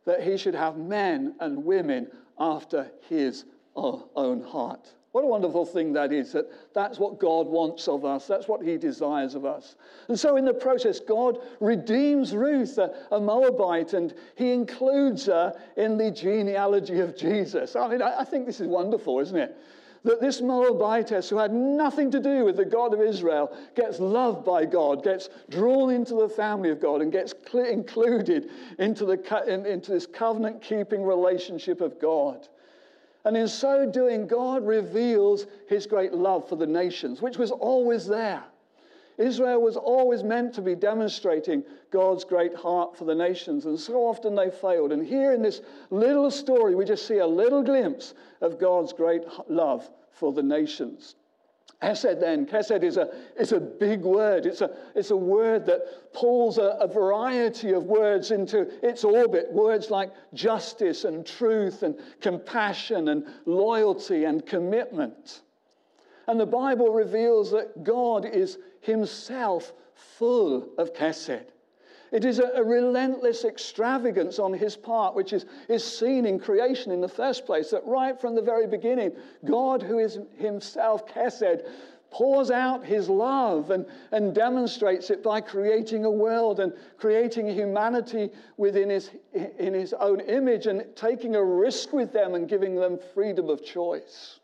that 0.05 0.23
he 0.23 0.37
should 0.37 0.55
have 0.55 0.77
men 0.77 1.35
and 1.41 1.65
women 1.65 2.09
after 2.39 2.91
his 3.09 3.45
uh, 3.77 3.99
own 4.17 4.43
heart. 4.43 4.93
What 5.13 5.23
a 5.23 5.29
wonderful 5.29 5.65
thing 5.65 5.93
that 5.93 6.13
is, 6.13 6.33
that 6.33 6.47
that's 6.75 6.99
what 6.99 7.21
God 7.21 7.47
wants 7.47 7.87
of 7.87 8.05
us. 8.05 8.27
That's 8.27 8.49
what 8.49 8.65
he 8.65 8.77
desires 8.77 9.37
of 9.37 9.45
us. 9.45 9.77
And 10.09 10.19
so 10.19 10.37
in 10.37 10.45
the 10.45 10.53
process, 10.53 10.99
God 10.99 11.39
redeems 11.61 12.35
Ruth, 12.35 12.79
a, 12.79 12.93
a 13.13 13.21
Moabite, 13.21 13.93
and 13.93 14.13
he 14.35 14.51
includes 14.51 15.27
her 15.27 15.55
in 15.77 15.97
the 15.97 16.11
genealogy 16.11 16.99
of 16.99 17.17
Jesus. 17.17 17.77
I 17.77 17.87
mean, 17.87 18.03
I, 18.03 18.23
I 18.23 18.25
think 18.25 18.45
this 18.45 18.59
is 18.59 18.67
wonderful, 18.67 19.21
isn't 19.21 19.37
it? 19.37 19.57
That 20.05 20.21
this 20.21 20.41
Moabitess, 20.41 21.31
who 21.31 21.39
had 21.39 21.53
nothing 21.53 22.11
to 22.11 22.21
do 22.21 22.45
with 22.45 22.57
the 22.57 22.65
God 22.65 22.93
of 22.93 23.01
Israel, 23.01 23.57
gets 23.75 23.99
loved 23.99 24.45
by 24.45 24.67
God, 24.67 25.03
gets 25.03 25.31
drawn 25.49 25.91
into 25.91 26.15
the 26.15 26.29
family 26.29 26.71
of 26.71 26.81
God, 26.81 27.01
and 27.01 27.11
gets 27.11 27.35
cl- 27.51 27.65
included 27.65 28.51
into, 28.79 29.07
the 29.07 29.65
into 29.67 29.91
this 29.91 30.07
covenant 30.07 30.63
keeping 30.63 31.03
relationship 31.03 31.81
of 31.81 31.99
God. 31.99 32.47
And 33.25 33.37
in 33.37 33.49
so 33.49 33.91
doing, 33.91 34.27
God 34.27 34.67
reveals 34.67 35.47
his 35.67 35.87
great 35.87 36.13
love 36.13 36.47
for 36.49 36.57
the 36.57 36.67
nations, 36.67 37.23
which 37.23 37.39
was 37.39 37.51
always 37.51 38.07
there. 38.07 38.45
Israel 39.19 39.61
was 39.63 39.77
always 39.77 40.23
meant 40.23 40.55
to 40.55 40.63
be 40.63 40.75
demonstrating 40.75 41.63
God's 41.91 42.25
great 42.25 42.55
heart 42.55 42.97
for 42.97 43.05
the 43.05 43.15
nations, 43.15 43.67
and 43.67 43.79
so 43.79 43.95
often 44.07 44.35
they 44.35 44.51
failed. 44.51 44.93
And 44.93 45.07
here 45.07 45.33
in 45.33 45.43
this 45.43 45.61
little 45.91 46.31
story, 46.31 46.75
we 46.75 46.85
just 46.85 47.07
see 47.07 47.19
a 47.19 47.27
little 47.27 47.63
glimpse 47.63 48.15
of 48.41 48.59
God's 48.59 48.93
great 48.93 49.23
love 49.49 49.89
for 50.11 50.33
the 50.33 50.43
nations. 50.43 51.15
Hesed 51.81 52.21
then, 52.21 52.47
Hesed 52.47 52.83
is 52.83 52.97
a, 52.97 53.11
is 53.39 53.53
a 53.53 53.61
big 53.61 54.01
word. 54.01 54.47
It's 54.47 54.63
a, 54.63 54.71
it's 54.95 55.11
a 55.11 55.17
word 55.17 55.67
that 55.67 56.13
pulls 56.15 56.59
a, 56.59 56.77
a 56.81 56.89
variety 56.89 57.73
of 57.73 57.85
words 57.85 58.31
into 58.31 58.69
its 58.87 59.05
orbit. 59.05 59.53
Words 59.53 59.91
like 59.91 60.11
justice 60.33 61.05
and 61.05 61.27
truth 61.27 61.83
and 61.83 61.95
compassion 62.21 63.09
and 63.09 63.27
loyalty 63.45 64.25
and 64.25 64.47
commitment. 64.47 65.43
And 66.27 66.41
the 66.41 66.47
Bible 66.47 66.91
reveals 66.91 67.51
that 67.51 67.85
God 67.85 68.25
is 68.25 68.59
himself 68.85 69.73
full 69.95 70.69
of 70.79 70.95
Hesed. 70.97 71.53
It 72.13 72.25
is 72.25 72.39
a, 72.39 72.51
a, 72.55 72.63
relentless 72.63 73.45
extravagance 73.45 74.39
on 74.39 74.53
his 74.53 74.77
part, 74.77 75.17
which 75.17 75.33
is, 75.33 75.47
is 75.69 75.83
seen 75.85 76.27
in 76.27 76.39
creation 76.39 76.93
in 76.93 77.01
the 77.01 77.09
first 77.09 77.45
place. 77.45 77.71
That 77.71 77.85
right 77.87 78.21
from 78.21 78.37
the 78.37 78.43
very 78.43 78.69
beginning, 78.69 79.13
God, 79.45 79.83
who 79.83 79.99
is 79.99 80.21
himself 80.39 81.09
Chesed, 81.09 81.67
pours 82.11 82.53
out 82.53 82.85
his 82.85 83.09
love 83.09 83.71
and, 83.71 83.85
and 84.13 84.33
demonstrates 84.33 85.11
it 85.11 85.25
by 85.25 85.41
creating 85.41 86.05
a 86.05 86.11
world 86.11 86.61
and 86.61 86.73
creating 86.99 87.49
humanity 87.49 88.31
within 88.57 88.89
his, 88.89 89.11
in 89.59 89.75
his 89.75 89.93
own 89.95 90.21
image 90.21 90.69
and 90.69 90.85
taking 90.95 91.35
a 91.35 91.43
risk 91.43 91.93
with 91.93 92.13
them 92.13 92.35
and 92.35 92.49
giving 92.49 92.77
them 92.77 93.01
freedom 93.13 93.51
of 93.51 93.65
choice. 93.65 94.39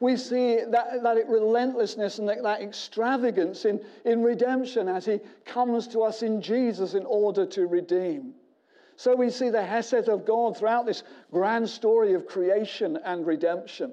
We 0.00 0.16
see 0.16 0.60
that, 0.70 1.02
that 1.02 1.28
relentlessness 1.28 2.18
and 2.18 2.28
that, 2.28 2.42
that 2.42 2.62
extravagance 2.62 3.64
in, 3.64 3.80
in 4.04 4.22
redemption 4.22 4.88
as 4.88 5.04
he 5.04 5.20
comes 5.44 5.88
to 5.88 6.02
us 6.02 6.22
in 6.22 6.40
Jesus 6.40 6.94
in 6.94 7.04
order 7.04 7.44
to 7.46 7.66
redeem. 7.66 8.34
So 8.96 9.14
we 9.14 9.30
see 9.30 9.48
the 9.48 9.64
Hesed 9.64 10.08
of 10.08 10.24
God 10.24 10.56
throughout 10.56 10.86
this 10.86 11.02
grand 11.30 11.68
story 11.68 12.14
of 12.14 12.26
creation 12.26 12.98
and 13.04 13.26
redemption. 13.26 13.92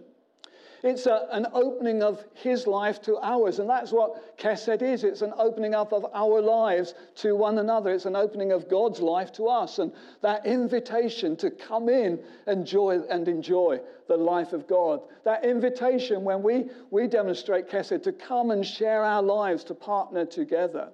It's 0.85 1.07
a, 1.07 1.27
an 1.31 1.47
opening 1.51 2.03
of 2.03 2.23
his 2.35 2.67
life 2.67 3.01
to 3.01 3.17
ours. 3.17 3.57
And 3.57 3.67
that's 3.67 3.91
what 3.91 4.37
Kesed 4.37 4.83
is. 4.83 5.03
It's 5.03 5.23
an 5.23 5.33
opening 5.35 5.73
up 5.73 5.91
of 5.91 6.05
our 6.13 6.39
lives 6.39 6.93
to 7.15 7.35
one 7.35 7.57
another. 7.57 7.89
It's 7.89 8.05
an 8.05 8.15
opening 8.15 8.51
of 8.51 8.69
God's 8.69 8.99
life 8.99 9.31
to 9.33 9.47
us. 9.47 9.79
And 9.79 9.91
that 10.21 10.45
invitation 10.45 11.35
to 11.37 11.49
come 11.49 11.89
in 11.89 12.19
and 12.45 12.59
enjoy, 12.59 12.99
and 13.09 13.27
enjoy 13.27 13.79
the 14.07 14.15
life 14.15 14.53
of 14.53 14.67
God. 14.67 15.01
That 15.23 15.43
invitation 15.43 16.23
when 16.23 16.43
we, 16.43 16.65
we 16.91 17.07
demonstrate 17.07 17.67
Kesed 17.67 18.03
to 18.03 18.11
come 18.11 18.51
and 18.51 18.63
share 18.63 19.03
our 19.03 19.23
lives, 19.23 19.63
to 19.63 19.73
partner 19.73 20.23
together. 20.23 20.89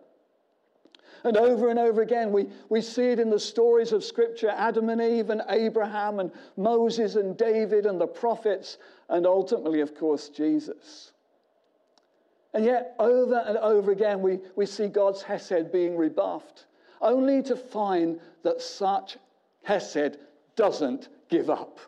And 1.23 1.37
over 1.37 1.69
and 1.69 1.77
over 1.77 2.01
again, 2.01 2.31
we, 2.31 2.47
we 2.69 2.81
see 2.81 3.09
it 3.11 3.19
in 3.19 3.29
the 3.29 3.39
stories 3.39 3.91
of 3.91 4.03
Scripture 4.03 4.49
Adam 4.49 4.89
and 4.89 5.01
Eve, 5.01 5.29
and 5.29 5.43
Abraham, 5.49 6.19
and 6.19 6.31
Moses, 6.57 7.15
and 7.15 7.37
David, 7.37 7.85
and 7.85 8.01
the 8.01 8.07
prophets, 8.07 8.77
and 9.11 9.27
ultimately, 9.27 9.81
of 9.81 9.93
course, 9.93 10.29
Jesus. 10.29 11.11
And 12.53 12.65
yet, 12.65 12.95
over 12.97 13.43
and 13.45 13.57
over 13.57 13.91
again, 13.91 14.21
we, 14.21 14.39
we 14.55 14.65
see 14.65 14.87
God's 14.87 15.21
Hesed 15.21 15.71
being 15.71 15.95
rebuffed, 15.95 16.65
only 17.01 17.43
to 17.43 17.55
find 17.55 18.19
that 18.43 18.61
such 18.61 19.17
Hesed 19.63 20.17
doesn't 20.55 21.09
give 21.29 21.49
up. 21.49 21.79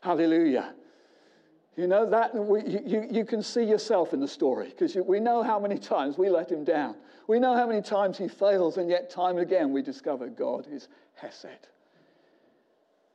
Hallelujah. 0.00 0.74
You 1.76 1.86
know, 1.86 2.08
that 2.10 2.34
we, 2.34 2.62
you, 2.66 3.06
you 3.10 3.24
can 3.24 3.42
see 3.42 3.64
yourself 3.64 4.12
in 4.12 4.20
the 4.20 4.28
story 4.28 4.68
because 4.68 4.94
we 4.94 5.20
know 5.20 5.42
how 5.42 5.58
many 5.58 5.78
times 5.78 6.18
we 6.18 6.28
let 6.28 6.50
him 6.50 6.64
down. 6.64 6.96
We 7.28 7.38
know 7.38 7.54
how 7.54 7.66
many 7.66 7.80
times 7.80 8.18
he 8.18 8.28
fails, 8.28 8.76
and 8.76 8.90
yet, 8.90 9.08
time 9.08 9.38
and 9.38 9.46
again, 9.46 9.72
we 9.72 9.82
discover 9.82 10.28
God 10.28 10.66
is 10.70 10.88
Hesed. 11.14 11.68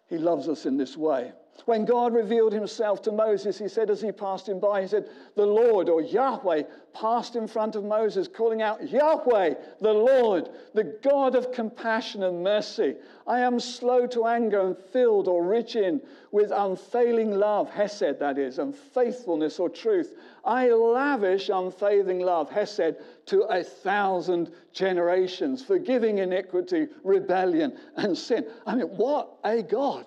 He 0.10 0.18
loves 0.18 0.48
us 0.48 0.66
in 0.66 0.78
this 0.78 0.96
way. 0.96 1.34
When 1.66 1.86
God 1.86 2.14
revealed 2.14 2.54
himself 2.54 3.02
to 3.02 3.12
Moses, 3.12 3.58
he 3.58 3.68
said 3.68 3.90
as 3.90 4.02
he 4.02 4.12
passed 4.12 4.48
him 4.48 4.60
by, 4.60 4.82
he 4.82 4.88
said, 4.88 5.10
The 5.36 5.46
Lord 5.46 5.90
or 5.90 6.02
Yahweh 6.02 6.64
passed 6.94 7.36
in 7.36 7.48
front 7.48 7.76
of 7.76 7.84
Moses, 7.84 8.28
calling 8.28 8.62
out, 8.62 8.88
Yahweh, 8.90 9.56
the 9.82 9.94
Lord, 9.94 10.50
the 10.74 10.84
God 10.84 11.36
of 11.36 11.52
compassion 11.52 12.24
and 12.24 12.44
mercy. 12.44 12.96
I 13.26 13.40
am 13.40 13.60
slow 13.60 14.08
to 14.08 14.28
anger 14.28 14.62
and 14.62 14.78
filled 14.78 15.28
or 15.28 15.44
rich 15.44 15.76
in 15.76 16.02
with 16.32 16.52
unfailing 16.52 17.32
love, 17.32 17.70
Hesed 17.70 18.20
that 18.20 18.38
is, 18.38 18.60
and 18.60 18.76
faithfulness 18.76 19.60
or 19.60 19.70
truth. 19.70 20.14
I 20.46 20.70
lavish 20.70 21.50
unfailing 21.50 22.20
love, 22.20 22.50
Hesed, 22.50 22.96
to 23.26 23.42
a 23.42 23.64
thousand 23.64 24.52
generations, 24.74 25.64
forgiving 25.64 26.20
iniquity, 26.20 26.88
rebellion, 27.04 27.78
and 27.96 28.18
sin. 28.18 28.46
I 28.66 28.76
mean, 28.76 28.88
what 28.96 29.38
a 29.44 29.64
God! 29.64 30.06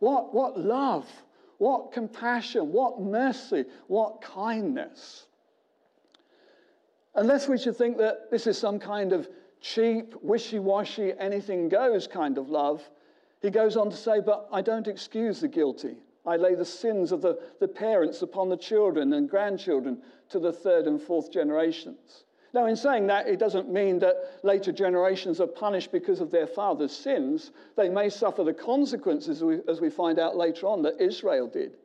What, 0.00 0.34
what 0.34 0.58
love, 0.58 1.08
what 1.58 1.92
compassion, 1.92 2.72
what 2.72 3.00
mercy, 3.00 3.64
what 3.88 4.20
kindness. 4.20 5.26
Unless 7.14 7.48
we 7.48 7.58
should 7.58 7.76
think 7.76 7.98
that 7.98 8.30
this 8.30 8.46
is 8.46 8.56
some 8.56 8.78
kind 8.78 9.12
of 9.12 9.28
cheap, 9.60 10.14
wishy 10.22 10.58
washy, 10.58 11.12
anything 11.18 11.68
goes 11.68 12.06
kind 12.06 12.38
of 12.38 12.48
love, 12.48 12.88
he 13.42 13.50
goes 13.50 13.76
on 13.76 13.90
to 13.90 13.96
say, 13.96 14.20
But 14.20 14.48
I 14.52 14.62
don't 14.62 14.88
excuse 14.88 15.40
the 15.40 15.48
guilty. 15.48 15.96
I 16.26 16.36
lay 16.36 16.54
the 16.54 16.64
sins 16.64 17.10
of 17.10 17.22
the, 17.22 17.38
the 17.58 17.68
parents 17.68 18.22
upon 18.22 18.48
the 18.48 18.56
children 18.56 19.12
and 19.14 19.28
grandchildren 19.28 20.02
to 20.28 20.38
the 20.38 20.52
third 20.52 20.86
and 20.86 21.00
fourth 21.00 21.32
generations. 21.32 22.24
Now, 22.54 22.66
in 22.66 22.76
saying 22.76 23.06
that, 23.08 23.28
it 23.28 23.38
doesn't 23.38 23.70
mean 23.70 23.98
that 23.98 24.40
later 24.42 24.72
generations 24.72 25.40
are 25.40 25.46
punished 25.46 25.92
because 25.92 26.20
of 26.20 26.30
their 26.30 26.46
father's 26.46 26.96
sins. 26.96 27.50
They 27.76 27.90
may 27.90 28.08
suffer 28.08 28.42
the 28.42 28.54
consequences, 28.54 29.42
as 29.68 29.80
we 29.80 29.90
find 29.90 30.18
out 30.18 30.36
later 30.36 30.66
on, 30.66 30.82
that 30.82 31.00
Israel 31.00 31.46
did. 31.46 31.76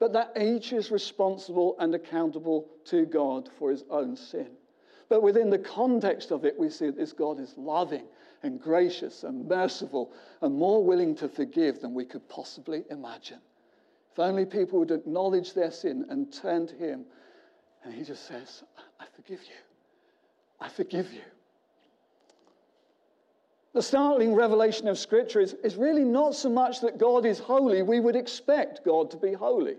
But 0.00 0.12
that 0.14 0.32
each 0.40 0.72
is 0.72 0.90
responsible 0.90 1.76
and 1.78 1.94
accountable 1.94 2.68
to 2.86 3.06
God 3.06 3.48
for 3.58 3.70
his 3.70 3.84
own 3.90 4.16
sin. 4.16 4.48
But 5.08 5.22
within 5.22 5.50
the 5.50 5.58
context 5.58 6.32
of 6.32 6.44
it, 6.44 6.58
we 6.58 6.68
see 6.68 6.86
that 6.86 6.96
this 6.96 7.12
God 7.12 7.40
is 7.40 7.54
loving 7.56 8.04
and 8.42 8.60
gracious 8.60 9.24
and 9.24 9.48
merciful 9.48 10.12
and 10.42 10.54
more 10.54 10.84
willing 10.84 11.14
to 11.16 11.28
forgive 11.28 11.80
than 11.80 11.94
we 11.94 12.04
could 12.04 12.28
possibly 12.28 12.84
imagine. 12.90 13.40
If 14.12 14.18
only 14.18 14.44
people 14.44 14.80
would 14.80 14.90
acknowledge 14.90 15.54
their 15.54 15.70
sin 15.70 16.06
and 16.10 16.32
turn 16.32 16.66
to 16.66 16.74
him. 16.74 17.04
And 17.84 17.94
he 17.94 18.02
just 18.02 18.26
says, 18.26 18.64
I 19.00 19.04
forgive 19.14 19.40
you. 19.44 19.67
I 20.60 20.68
forgive 20.68 21.12
you. 21.12 21.22
The 23.74 23.82
startling 23.82 24.34
revelation 24.34 24.88
of 24.88 24.98
Scripture 24.98 25.40
is, 25.40 25.54
is 25.62 25.76
really 25.76 26.04
not 26.04 26.34
so 26.34 26.48
much 26.48 26.80
that 26.80 26.98
God 26.98 27.24
is 27.24 27.38
holy, 27.38 27.82
we 27.82 28.00
would 28.00 28.16
expect 28.16 28.84
God 28.84 29.10
to 29.12 29.16
be 29.16 29.32
holy. 29.32 29.76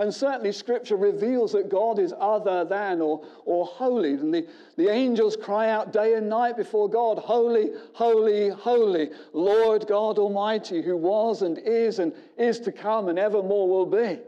And 0.00 0.14
certainly, 0.14 0.52
Scripture 0.52 0.94
reveals 0.94 1.52
that 1.52 1.68
God 1.68 1.98
is 1.98 2.14
other 2.20 2.64
than 2.64 3.00
or, 3.00 3.24
or 3.44 3.66
holy. 3.66 4.12
And 4.12 4.32
the, 4.32 4.46
the 4.76 4.88
angels 4.88 5.34
cry 5.34 5.70
out 5.70 5.92
day 5.92 6.14
and 6.14 6.28
night 6.28 6.56
before 6.56 6.88
God, 6.88 7.18
Holy, 7.18 7.70
holy, 7.94 8.50
holy, 8.50 9.10
Lord 9.32 9.88
God 9.88 10.18
Almighty, 10.18 10.82
who 10.82 10.96
was 10.96 11.42
and 11.42 11.58
is 11.58 11.98
and 11.98 12.12
is 12.36 12.60
to 12.60 12.70
come 12.70 13.08
and 13.08 13.18
evermore 13.18 13.68
will 13.68 13.86
be. 13.86 14.20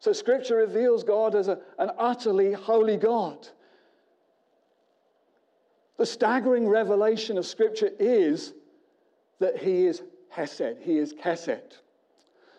So, 0.00 0.14
Scripture 0.14 0.56
reveals 0.56 1.04
God 1.04 1.34
as 1.34 1.48
a, 1.48 1.58
an 1.78 1.90
utterly 1.98 2.54
holy 2.54 2.96
God. 2.96 3.48
The 5.98 6.06
staggering 6.06 6.68
revelation 6.68 7.36
of 7.36 7.44
Scripture 7.44 7.90
is 7.98 8.54
that 9.40 9.58
he 9.58 9.86
is 9.86 10.02
Hesed, 10.30 10.78
he 10.80 10.98
is 10.98 11.12
Kesed. 11.12 11.78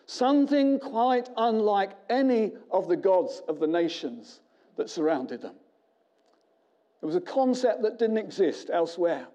Something 0.06 0.78
quite 0.78 1.30
unlike 1.36 1.92
any 2.08 2.52
of 2.70 2.86
the 2.86 2.96
gods 2.96 3.42
of 3.48 3.58
the 3.58 3.66
nations 3.66 4.40
that 4.76 4.90
surrounded 4.90 5.40
them. 5.40 5.54
It 7.02 7.06
was 7.06 7.16
a 7.16 7.20
concept 7.20 7.82
that 7.82 7.98
didn't 7.98 8.18
exist 8.18 8.70
elsewhere. 8.70 9.26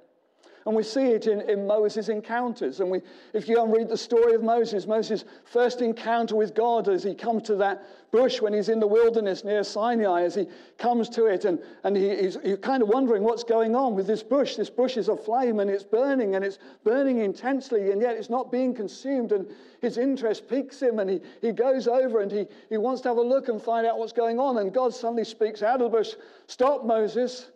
And 0.65 0.75
we 0.75 0.81
see 0.81 1.11
it 1.11 1.27
in, 1.27 1.41
in 1.41 1.67
Moses' 1.67 2.09
encounters. 2.09 2.79
And 2.79 2.89
we, 2.89 3.01
if 3.33 3.47
you 3.47 3.57
go 3.57 3.65
and 3.65 3.71
read 3.71 3.87
the 3.87 3.97
story 3.97 4.33
of 4.33 4.41
Moses, 4.41 4.87
Moses' 4.87 5.23
first 5.43 5.79
encounter 5.81 6.35
with 6.35 6.55
God 6.55 6.89
as 6.89 7.03
he 7.03 7.13
comes 7.13 7.43
to 7.43 7.55
that 7.57 7.85
bush 8.11 8.41
when 8.41 8.51
he's 8.51 8.69
in 8.69 8.79
the 8.79 8.87
wilderness 8.87 9.43
near 9.43 9.63
Sinai, 9.63 10.23
as 10.23 10.33
he 10.33 10.47
comes 10.79 11.07
to 11.09 11.27
it, 11.27 11.45
and, 11.45 11.59
and 11.83 11.95
he, 11.95 12.15
he's, 12.15 12.37
kind 12.63 12.81
of 12.81 12.89
wondering 12.89 13.21
what's 13.21 13.43
going 13.43 13.75
on 13.75 13.93
with 13.93 14.07
this 14.07 14.23
bush. 14.23 14.55
This 14.55 14.71
bush 14.71 14.97
is 14.97 15.07
aflame 15.07 15.59
and 15.59 15.69
it's 15.69 15.83
burning, 15.83 16.33
and 16.33 16.43
it's 16.43 16.57
burning 16.83 17.19
intensely, 17.19 17.91
and 17.91 18.01
yet 18.01 18.17
it's 18.17 18.31
not 18.31 18.51
being 18.51 18.73
consumed. 18.73 19.33
And 19.33 19.47
his 19.81 19.99
interest 19.99 20.49
piques 20.49 20.81
him, 20.81 20.97
and 20.97 21.07
he, 21.07 21.21
he 21.41 21.51
goes 21.51 21.87
over 21.87 22.21
and 22.21 22.31
he, 22.31 22.47
he 22.69 22.77
wants 22.77 23.01
to 23.01 23.09
have 23.09 23.17
a 23.17 23.21
look 23.21 23.49
and 23.49 23.61
find 23.61 23.85
out 23.85 23.99
what's 23.99 24.13
going 24.13 24.39
on. 24.39 24.57
And 24.57 24.73
God 24.73 24.95
suddenly 24.95 25.25
speaks 25.25 25.61
out 25.61 25.79
of 25.79 25.91
the 25.91 25.97
bush 25.97 26.15
Stop, 26.47 26.85
Moses. 26.85 27.51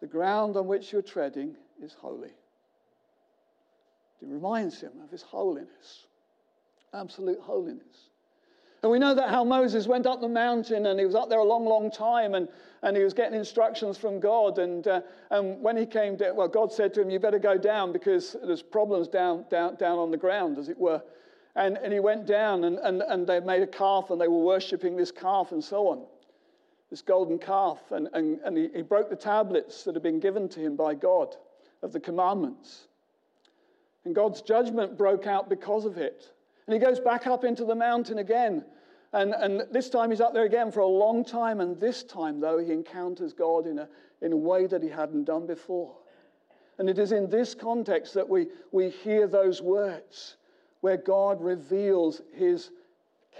The 0.00 0.06
ground 0.06 0.58
on 0.58 0.66
which 0.66 0.92
you're 0.92 1.00
treading 1.00 1.56
is 1.84 1.94
holy. 1.94 2.32
It 4.22 4.28
reminds 4.28 4.80
him 4.80 4.92
of 5.02 5.10
his 5.10 5.22
holiness. 5.22 6.06
absolute 6.94 7.40
holiness. 7.40 8.08
And 8.82 8.90
we 8.90 8.98
know 8.98 9.14
that 9.14 9.30
how 9.30 9.44
Moses 9.44 9.86
went 9.86 10.06
up 10.06 10.20
the 10.20 10.28
mountain 10.28 10.86
and 10.86 11.00
he 11.00 11.06
was 11.06 11.14
up 11.14 11.30
there 11.30 11.38
a 11.38 11.44
long, 11.44 11.64
long 11.64 11.90
time 11.90 12.34
and, 12.34 12.48
and 12.82 12.96
he 12.96 13.02
was 13.02 13.14
getting 13.14 13.38
instructions 13.38 13.96
from 13.96 14.20
God. 14.20 14.58
And, 14.58 14.86
uh, 14.86 15.00
and 15.30 15.60
when 15.62 15.76
he 15.76 15.86
came 15.86 16.16
down, 16.16 16.36
well, 16.36 16.48
God 16.48 16.70
said 16.70 16.92
to 16.94 17.00
him, 17.00 17.08
You 17.08 17.18
better 17.18 17.38
go 17.38 17.56
down 17.56 17.92
because 17.92 18.36
there's 18.44 18.62
problems 18.62 19.08
down, 19.08 19.46
down, 19.50 19.76
down 19.76 19.98
on 19.98 20.10
the 20.10 20.18
ground, 20.18 20.58
as 20.58 20.68
it 20.68 20.78
were. 20.78 21.02
And, 21.56 21.78
and 21.78 21.92
he 21.92 22.00
went 22.00 22.26
down 22.26 22.64
and, 22.64 22.78
and, 22.78 23.00
and 23.02 23.26
they 23.26 23.40
made 23.40 23.62
a 23.62 23.66
calf 23.66 24.10
and 24.10 24.20
they 24.20 24.28
were 24.28 24.42
worshipping 24.42 24.96
this 24.96 25.10
calf 25.10 25.52
and 25.52 25.64
so 25.64 25.88
on, 25.88 26.04
this 26.90 27.00
golden 27.00 27.38
calf. 27.38 27.78
And, 27.90 28.08
and, 28.12 28.38
and 28.44 28.56
he, 28.56 28.68
he 28.74 28.82
broke 28.82 29.08
the 29.08 29.16
tablets 29.16 29.84
that 29.84 29.94
had 29.94 30.02
been 30.02 30.20
given 30.20 30.46
to 30.50 30.60
him 30.60 30.76
by 30.76 30.94
God 30.94 31.36
of 31.84 31.92
the 31.92 32.00
commandments. 32.00 32.88
And 34.04 34.14
God's 34.14 34.42
judgment 34.42 34.98
broke 34.98 35.26
out 35.26 35.48
because 35.48 35.84
of 35.84 35.98
it. 35.98 36.32
And 36.66 36.74
he 36.74 36.80
goes 36.80 36.98
back 36.98 37.26
up 37.26 37.44
into 37.44 37.64
the 37.64 37.74
mountain 37.74 38.18
again. 38.18 38.64
And, 39.12 39.34
and 39.34 39.62
this 39.70 39.90
time 39.90 40.10
he's 40.10 40.20
up 40.20 40.32
there 40.32 40.46
again 40.46 40.72
for 40.72 40.80
a 40.80 40.86
long 40.86 41.24
time. 41.24 41.60
And 41.60 41.78
this 41.78 42.02
time, 42.02 42.40
though, 42.40 42.58
he 42.58 42.72
encounters 42.72 43.32
God 43.32 43.66
in 43.66 43.78
a, 43.78 43.88
in 44.22 44.32
a 44.32 44.36
way 44.36 44.66
that 44.66 44.82
he 44.82 44.88
hadn't 44.88 45.24
done 45.24 45.46
before. 45.46 45.94
And 46.78 46.88
it 46.88 46.98
is 46.98 47.12
in 47.12 47.30
this 47.30 47.54
context 47.54 48.14
that 48.14 48.28
we, 48.28 48.48
we 48.72 48.90
hear 48.90 49.28
those 49.28 49.62
words 49.62 50.36
where 50.80 50.96
God 50.96 51.40
reveals 51.40 52.20
his 52.32 52.70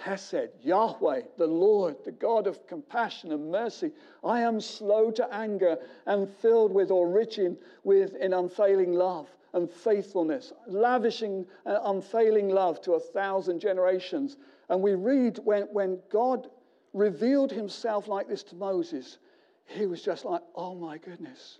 Hesed, 0.00 0.50
Yahweh, 0.62 1.22
the 1.38 1.46
Lord, 1.46 1.96
the 2.04 2.12
God 2.12 2.46
of 2.46 2.66
compassion 2.66 3.32
and 3.32 3.50
mercy. 3.50 3.92
I 4.22 4.40
am 4.40 4.60
slow 4.60 5.10
to 5.12 5.32
anger 5.32 5.78
and 6.06 6.28
filled 6.28 6.72
with 6.72 6.90
or 6.90 7.08
rich 7.08 7.38
in, 7.38 7.56
with 7.84 8.14
in 8.16 8.32
unfailing 8.32 8.92
love 8.92 9.28
and 9.52 9.70
faithfulness, 9.70 10.52
lavishing 10.66 11.46
uh, 11.64 11.78
unfailing 11.84 12.48
love 12.48 12.80
to 12.82 12.94
a 12.94 13.00
thousand 13.00 13.60
generations. 13.60 14.36
And 14.68 14.82
we 14.82 14.94
read 14.94 15.38
when, 15.44 15.62
when 15.64 16.00
God 16.10 16.48
revealed 16.92 17.52
himself 17.52 18.08
like 18.08 18.28
this 18.28 18.42
to 18.44 18.56
Moses, 18.56 19.18
he 19.66 19.86
was 19.86 20.02
just 20.02 20.24
like, 20.24 20.42
oh 20.54 20.74
my 20.74 20.98
goodness. 20.98 21.58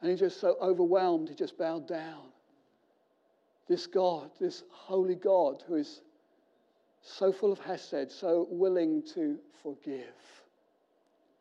And 0.00 0.10
he 0.10 0.16
just 0.16 0.40
so 0.40 0.56
overwhelmed, 0.60 1.28
he 1.28 1.34
just 1.34 1.58
bowed 1.58 1.88
down. 1.88 2.26
This 3.68 3.86
God, 3.86 4.30
this 4.38 4.62
holy 4.70 5.14
God 5.14 5.64
who 5.66 5.74
is 5.74 6.02
so 7.02 7.32
full 7.32 7.52
of 7.52 7.58
Hesed, 7.58 8.10
so 8.10 8.46
willing 8.50 9.02
to 9.14 9.38
forgive. 9.62 10.14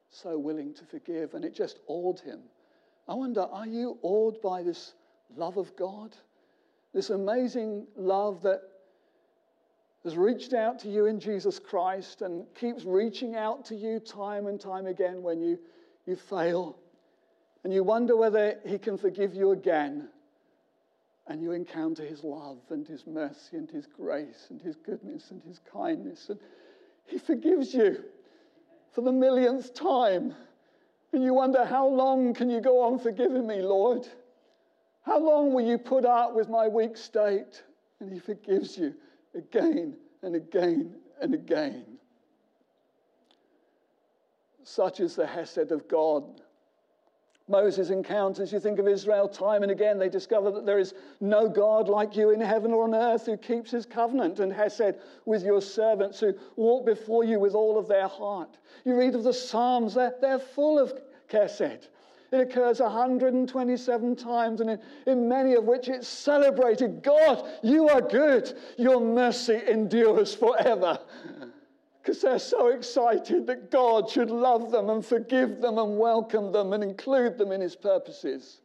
So 0.09 0.37
willing 0.37 0.73
to 0.75 0.85
forgive. 0.85 1.33
And 1.33 1.43
it 1.43 1.53
just 1.53 1.79
awed 1.87 2.19
him. 2.19 2.39
I 3.07 3.13
wonder, 3.13 3.41
are 3.41 3.67
you 3.67 3.97
awed 4.01 4.41
by 4.41 4.63
this 4.63 4.93
love 5.35 5.57
of 5.57 5.75
God? 5.75 6.15
This 6.93 7.09
amazing 7.09 7.87
love 7.95 8.41
that 8.43 8.61
has 10.03 10.17
reached 10.17 10.53
out 10.53 10.79
to 10.79 10.89
you 10.89 11.05
in 11.05 11.19
Jesus 11.19 11.59
Christ 11.59 12.21
and 12.21 12.45
keeps 12.55 12.85
reaching 12.85 13.35
out 13.35 13.65
to 13.65 13.75
you 13.75 13.99
time 13.99 14.47
and 14.47 14.59
time 14.59 14.87
again 14.87 15.21
when 15.21 15.41
you, 15.41 15.59
you 16.05 16.15
fail. 16.15 16.77
And 17.63 17.73
you 17.73 17.83
wonder 17.83 18.15
whether 18.15 18.55
He 18.65 18.77
can 18.77 18.97
forgive 18.97 19.35
you 19.35 19.51
again. 19.51 20.09
And 21.27 21.41
you 21.41 21.51
encounter 21.51 22.03
His 22.03 22.23
love 22.23 22.59
and 22.69 22.87
His 22.87 23.05
mercy 23.05 23.57
and 23.57 23.69
His 23.69 23.85
grace 23.85 24.47
and 24.49 24.61
His 24.61 24.75
goodness 24.75 25.31
and 25.31 25.41
His 25.43 25.59
kindness. 25.71 26.29
And 26.29 26.39
He 27.05 27.17
forgives 27.17 27.73
you 27.73 28.03
for 28.93 29.01
the 29.01 29.11
millionth 29.11 29.73
time. 29.73 30.33
And 31.11 31.23
you 31.23 31.33
wonder, 31.33 31.65
how 31.65 31.87
long 31.87 32.33
can 32.33 32.49
you 32.49 32.61
go 32.61 32.81
on 32.81 32.99
forgiving 32.99 33.45
me, 33.45 33.61
Lord? 33.61 34.07
How 35.01 35.19
long 35.19 35.53
will 35.53 35.65
you 35.65 35.77
put 35.77 36.05
up 36.05 36.33
with 36.33 36.49
my 36.49 36.67
weak 36.67 36.97
state? 36.97 37.63
And 37.99 38.11
He 38.11 38.19
forgives 38.19 38.77
you 38.77 38.93
again 39.35 39.95
and 40.21 40.35
again 40.35 40.95
and 41.21 41.33
again. 41.33 41.85
Such 44.63 44.99
is 44.99 45.15
the 45.15 45.25
Hesed 45.25 45.71
of 45.71 45.87
God. 45.87 46.41
Moses 47.49 47.89
encounters, 47.89 48.51
you 48.51 48.59
think 48.59 48.77
of 48.77 48.87
Israel 48.87 49.29
time 49.29 49.63
and 49.63 49.71
again, 49.71 49.97
they 49.97 50.09
discover 50.09 50.51
that 50.51 50.65
there 50.65 50.79
is 50.79 50.93
no 51.21 51.47
God 51.47 51.87
like 51.87 52.15
you 52.15 52.31
in 52.31 52.41
heaven 52.41 52.71
or 52.73 52.83
on 52.83 52.93
earth 52.93 53.25
who 53.25 53.37
keeps 53.37 53.71
his 53.71 53.85
covenant 53.85 54.39
and 54.39 54.51
Hesed 54.51 54.95
with 55.25 55.43
your 55.43 55.61
servants 55.61 56.19
who 56.19 56.33
walk 56.57 56.85
before 56.85 57.23
you 57.23 57.39
with 57.39 57.53
all 57.53 57.77
of 57.77 57.87
their 57.87 58.07
heart. 58.07 58.57
You 58.83 58.97
read 58.97 59.15
of 59.15 59.23
the 59.23 59.33
Psalms, 59.33 59.93
they're, 59.93 60.15
they're 60.19 60.39
full 60.39 60.77
of 60.77 60.93
Hesed. 61.31 61.87
It 62.29 62.41
occurs 62.41 62.81
127 62.81 64.15
times, 64.17 64.59
and 64.59 64.71
in, 64.71 64.79
in, 65.05 65.29
many 65.29 65.53
of 65.53 65.63
which 65.63 65.87
it's 65.87 66.09
celebrated 66.09 67.01
God, 67.01 67.49
you 67.63 67.87
are 67.87 68.01
good. 68.01 68.53
Your 68.77 68.99
mercy 68.99 69.61
endures 69.65 70.35
forever. 70.35 70.99
Because 72.07 72.21
they're 72.21 72.39
so 72.39 72.67
excited 72.67 73.47
that 73.47 73.69
God 73.69 74.09
should 74.09 74.31
love 74.31 74.71
them 74.71 74.89
and 74.89 75.05
forgive 75.05 75.59
them 75.59 75.77
and 75.77 75.97
welcome 75.97 76.53
them 76.53 76.71
and 76.71 76.81
include 76.81 77.37
them 77.37 77.51
in 77.51 77.59
his 77.59 77.75
purposes. 77.75 78.61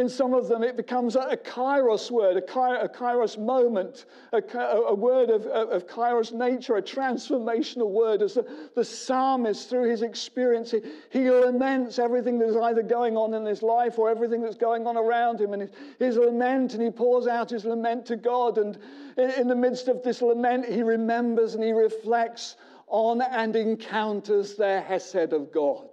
In 0.00 0.08
some 0.08 0.32
of 0.32 0.48
them, 0.48 0.62
it 0.62 0.78
becomes 0.78 1.14
a, 1.14 1.36
kairos 1.36 2.10
word, 2.10 2.38
a, 2.38 2.40
a 2.82 2.88
kairos 2.88 3.36
moment, 3.36 4.06
a, 4.32 4.38
a 4.56 4.94
word 4.94 5.28
of, 5.28 5.44
of, 5.44 5.86
kairos 5.86 6.32
nature, 6.32 6.76
a 6.76 6.82
transformational 6.82 7.90
word. 7.90 8.22
As 8.22 8.32
the, 8.32 8.46
the 8.74 8.82
psalmist, 8.82 9.68
through 9.68 9.90
his 9.90 10.00
experience, 10.00 10.70
he, 10.70 10.80
he, 11.10 11.28
laments 11.28 11.98
everything 11.98 12.38
that's 12.38 12.56
either 12.56 12.82
going 12.82 13.18
on 13.18 13.34
in 13.34 13.44
his 13.44 13.62
life 13.62 13.98
or 13.98 14.08
everything 14.08 14.40
that's 14.40 14.56
going 14.56 14.86
on 14.86 14.96
around 14.96 15.38
him. 15.38 15.52
And 15.52 15.60
his, 15.60 15.70
his 15.98 16.16
lament, 16.16 16.72
and 16.72 16.82
he 16.82 16.90
pours 16.90 17.26
out 17.26 17.50
his 17.50 17.66
lament 17.66 18.06
to 18.06 18.16
God. 18.16 18.56
And 18.56 18.78
in, 19.18 19.30
in 19.32 19.48
the 19.48 19.54
midst 19.54 19.88
of 19.88 20.02
this 20.02 20.22
lament, 20.22 20.64
he 20.64 20.82
remembers 20.82 21.54
and 21.54 21.62
he 21.62 21.72
reflects 21.72 22.56
on 22.86 23.20
and 23.20 23.54
encounters 23.54 24.54
the 24.54 24.80
Hesed 24.80 25.34
of 25.34 25.52
God. 25.52 25.90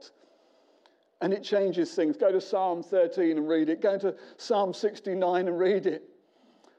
And 1.21 1.33
it 1.33 1.43
changes 1.43 1.93
things. 1.93 2.15
Go 2.15 2.31
to 2.31 2.39
Psalm 2.39 2.83
13 2.83 3.37
and 3.37 3.47
read 3.47 3.69
it. 3.69 3.81
Go 3.81 3.97
to 3.97 4.15
Psalm 4.37 4.73
69 4.73 5.47
and 5.47 5.57
read 5.57 5.87
it. 5.87 6.03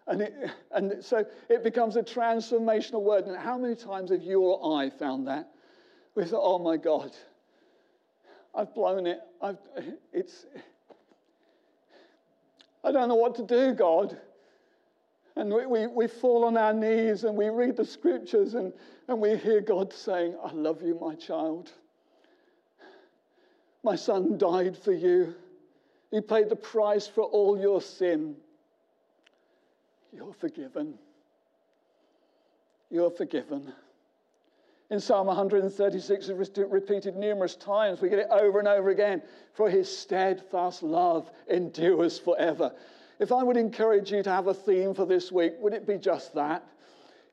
And, 0.07 0.23
it, 0.23 0.35
and 0.71 1.05
so 1.05 1.25
it 1.51 1.65
becomes 1.65 1.97
a 1.97 2.03
transformational 2.03 3.03
word. 3.03 3.27
And 3.27 3.37
how 3.37 3.59
many 3.59 3.75
times 3.75 4.11
have 4.11 4.23
you 4.23 4.41
or 4.43 4.81
I 4.81 4.91
found 4.91 5.27
that? 5.27 5.51
We 6.15 6.25
thought, 6.25 6.43
oh 6.43 6.59
my 6.59 6.77
God, 6.77 7.13
I've 8.55 8.75
blown 8.75 9.07
it. 9.07 9.21
I've, 9.43 9.59
it's, 10.13 10.47
I 12.83 12.93
don't 12.93 13.09
know 13.09 13.17
what 13.17 13.35
to 13.37 13.43
do, 13.45 13.75
God. 13.75 14.19
And 15.37 15.53
we, 15.53 15.67
we, 15.67 15.87
we 15.87 16.09
fall 16.09 16.45
on 16.45 16.57
our 16.57 16.73
knees 16.73 17.25
and 17.25 17.37
we 17.37 17.49
read 17.49 17.77
the 17.77 17.85
scriptures 17.85 18.55
and, 18.55 18.73
and 19.07 19.21
we 19.21 19.37
hear 19.37 19.61
God 19.61 19.93
saying, 19.93 20.35
I 20.43 20.53
love 20.53 20.83
you, 20.83 20.99
my 21.01 21.15
child. 21.15 21.71
My 23.83 23.97
son 23.97 24.39
died 24.39 24.77
for 24.77 24.93
you. 24.93 25.35
He 26.11 26.21
paid 26.21 26.49
the 26.49 26.57
price 26.57 27.07
for 27.07 27.23
all 27.23 27.59
your 27.59 27.81
sin. 27.81 28.37
You're 30.13 30.33
forgiven. 30.33 30.99
You're 32.91 33.11
forgiven. 33.11 33.73
In 34.91 35.01
Psalm 35.01 35.27
136, 35.27 36.29
it's 36.31 36.59
repeated 36.59 37.15
numerous 37.17 37.55
times. 37.57 38.01
We 38.01 38.09
get 38.09 38.21
it 38.21 38.29
over 38.31 38.59
and 38.59 38.67
over 38.67 38.89
again. 38.89 39.23
For 39.53 39.69
his 39.69 39.95
steadfast 39.95 40.83
love 40.83 41.31
endures 41.49 42.19
forever. 42.19 42.73
If 43.19 43.33
I 43.33 43.43
would 43.43 43.59
encourage 43.59 44.11
you 44.11 44.23
to 44.23 44.31
have 44.31 44.47
a 44.47 44.55
theme 44.55 44.95
for 44.95 45.05
this 45.05 45.31
week, 45.31 45.55
would 45.59 45.75
it 45.75 45.87
be 45.87 45.99
just 45.99 46.35
that? 46.35 46.67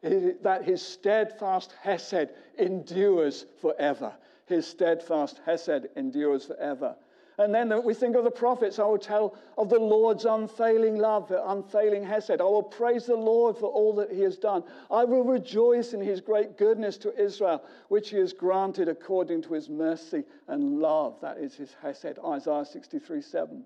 That 0.04 0.66
his 0.66 0.82
steadfast 0.82 1.74
Hesed 1.82 2.30
endures 2.58 3.46
forever 3.62 4.14
his 4.46 4.68
steadfast 4.68 5.42
Hesed 5.46 5.88
endures 5.96 6.46
forever. 6.46 6.96
And 7.38 7.54
then 7.54 7.84
we 7.84 7.94
think 7.94 8.16
of 8.16 8.24
the 8.24 8.32
prophets. 8.32 8.80
I 8.80 8.86
will 8.86 8.98
tell 8.98 9.36
of 9.58 9.70
the 9.70 9.80
Lord's 9.80 10.24
unfailing 10.24 10.98
love, 10.98 11.32
unfailing 11.32 12.06
Hesed. 12.06 12.40
I 12.40 12.44
will 12.44 12.64
praise 12.64 13.08
the 13.08 13.16
Lord 13.16 13.58
for 13.58 13.70
all 13.70 13.94
that 13.96 14.12
he 14.12 14.22
has 14.22 14.38
done. 14.38 14.64
I 14.90 15.04
will 15.04 15.24
rejoice 15.24 15.94
in 15.94 16.00
his 16.00 16.22
great 16.22 16.58
goodness 16.58 16.98
to 17.00 17.22
Israel, 17.22 17.62
which 17.90 18.12
he 18.12 18.18
has 18.18 18.32
granted 18.32 18.88
according 18.88 19.42
to 19.44 19.54
his 19.54 19.70
mercy 19.70 20.24
and 20.48 20.80
love. 20.80 21.20
That 21.22 21.38
is 21.38 21.56
his 21.56 21.76
Hesed. 21.82 22.20
Isaiah 22.26 22.64
63 22.64 23.22
7. 23.22 23.66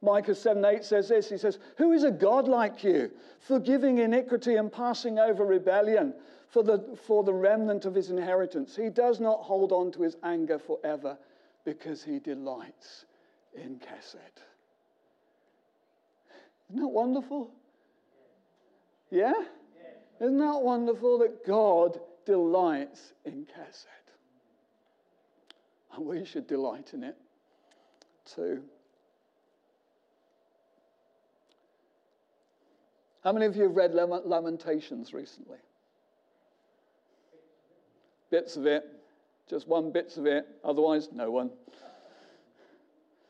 Micah 0.00 0.34
7 0.34 0.64
8 0.64 0.84
says 0.84 1.08
this 1.08 1.28
He 1.28 1.36
says, 1.36 1.58
Who 1.76 1.92
is 1.92 2.04
a 2.04 2.10
God 2.10 2.48
like 2.48 2.84
you, 2.84 3.10
forgiving 3.40 3.98
iniquity 3.98 4.56
and 4.56 4.72
passing 4.72 5.18
over 5.18 5.44
rebellion? 5.44 6.14
For 6.50 6.62
the, 6.62 6.96
for 7.06 7.22
the 7.24 7.32
remnant 7.32 7.84
of 7.84 7.94
his 7.94 8.10
inheritance. 8.10 8.74
He 8.74 8.88
does 8.88 9.20
not 9.20 9.40
hold 9.42 9.72
on 9.72 9.92
to 9.92 10.02
his 10.02 10.16
anger 10.22 10.58
forever 10.58 11.18
because 11.64 12.02
he 12.02 12.18
delights 12.18 13.04
in 13.54 13.78
Kesed. 13.78 14.16
Isn't 16.70 16.82
that 16.82 16.88
wonderful? 16.88 17.50
Yeah? 19.10 19.34
Isn't 20.20 20.38
that 20.38 20.60
wonderful 20.60 21.18
that 21.18 21.46
God 21.46 22.00
delights 22.24 23.12
in 23.24 23.46
Kesed? 23.46 23.86
And 25.94 26.06
we 26.06 26.24
should 26.24 26.46
delight 26.46 26.92
in 26.94 27.04
it 27.04 27.16
too. 28.34 28.62
How 33.22 33.32
many 33.32 33.46
of 33.46 33.56
you 33.56 33.64
have 33.64 33.76
read 33.76 33.94
Lamentations 33.94 35.12
recently? 35.12 35.58
Bits 38.30 38.56
of 38.56 38.66
it, 38.66 38.84
just 39.48 39.68
one 39.68 39.90
bits 39.90 40.16
of 40.16 40.26
it, 40.26 40.46
otherwise, 40.64 41.08
no 41.12 41.30
one. 41.30 41.50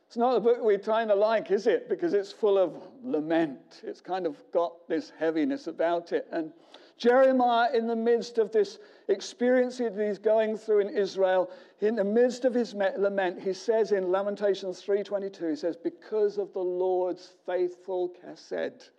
It's 0.09 0.17
not 0.17 0.37
a 0.37 0.41
book 0.41 0.63
we 0.63 0.79
kind 0.79 1.11
of 1.11 1.19
like, 1.19 1.51
is 1.51 1.67
it? 1.67 1.89
Because 1.89 2.15
it's 2.15 2.33
full 2.33 2.57
of 2.57 2.75
lament. 3.05 3.83
It's 3.83 4.01
kind 4.01 4.27
of 4.27 4.37
got 4.53 4.89
this 4.89 5.13
heaviness 5.19 5.67
about 5.67 6.13
it. 6.13 6.27
And 6.33 6.51
Jeremiah, 6.97 7.69
in 7.75 7.87
the 7.87 7.95
midst 7.95 8.39
of 8.39 8.51
this 8.51 8.79
experience 9.09 9.79
that 9.79 9.95
he's 9.97 10.19
going 10.19 10.57
through 10.57 10.81
in 10.81 10.89
Israel, 10.89 11.51
in 11.81 11.95
the 11.95 12.05
midst 12.05 12.45
of 12.45 12.55
his 12.55 12.75
lament, 12.75 13.41
he 13.41 13.53
says 13.53 13.93
in 13.93 14.11
Lamentations 14.11 14.83
3:22, 14.83 15.51
he 15.51 15.57
says, 15.57 15.77
"Because 15.77 16.39
of 16.39 16.53
the 16.55 16.65
Lord's 16.65 17.35
faithful 17.47 18.09
chesed, 18.09 18.91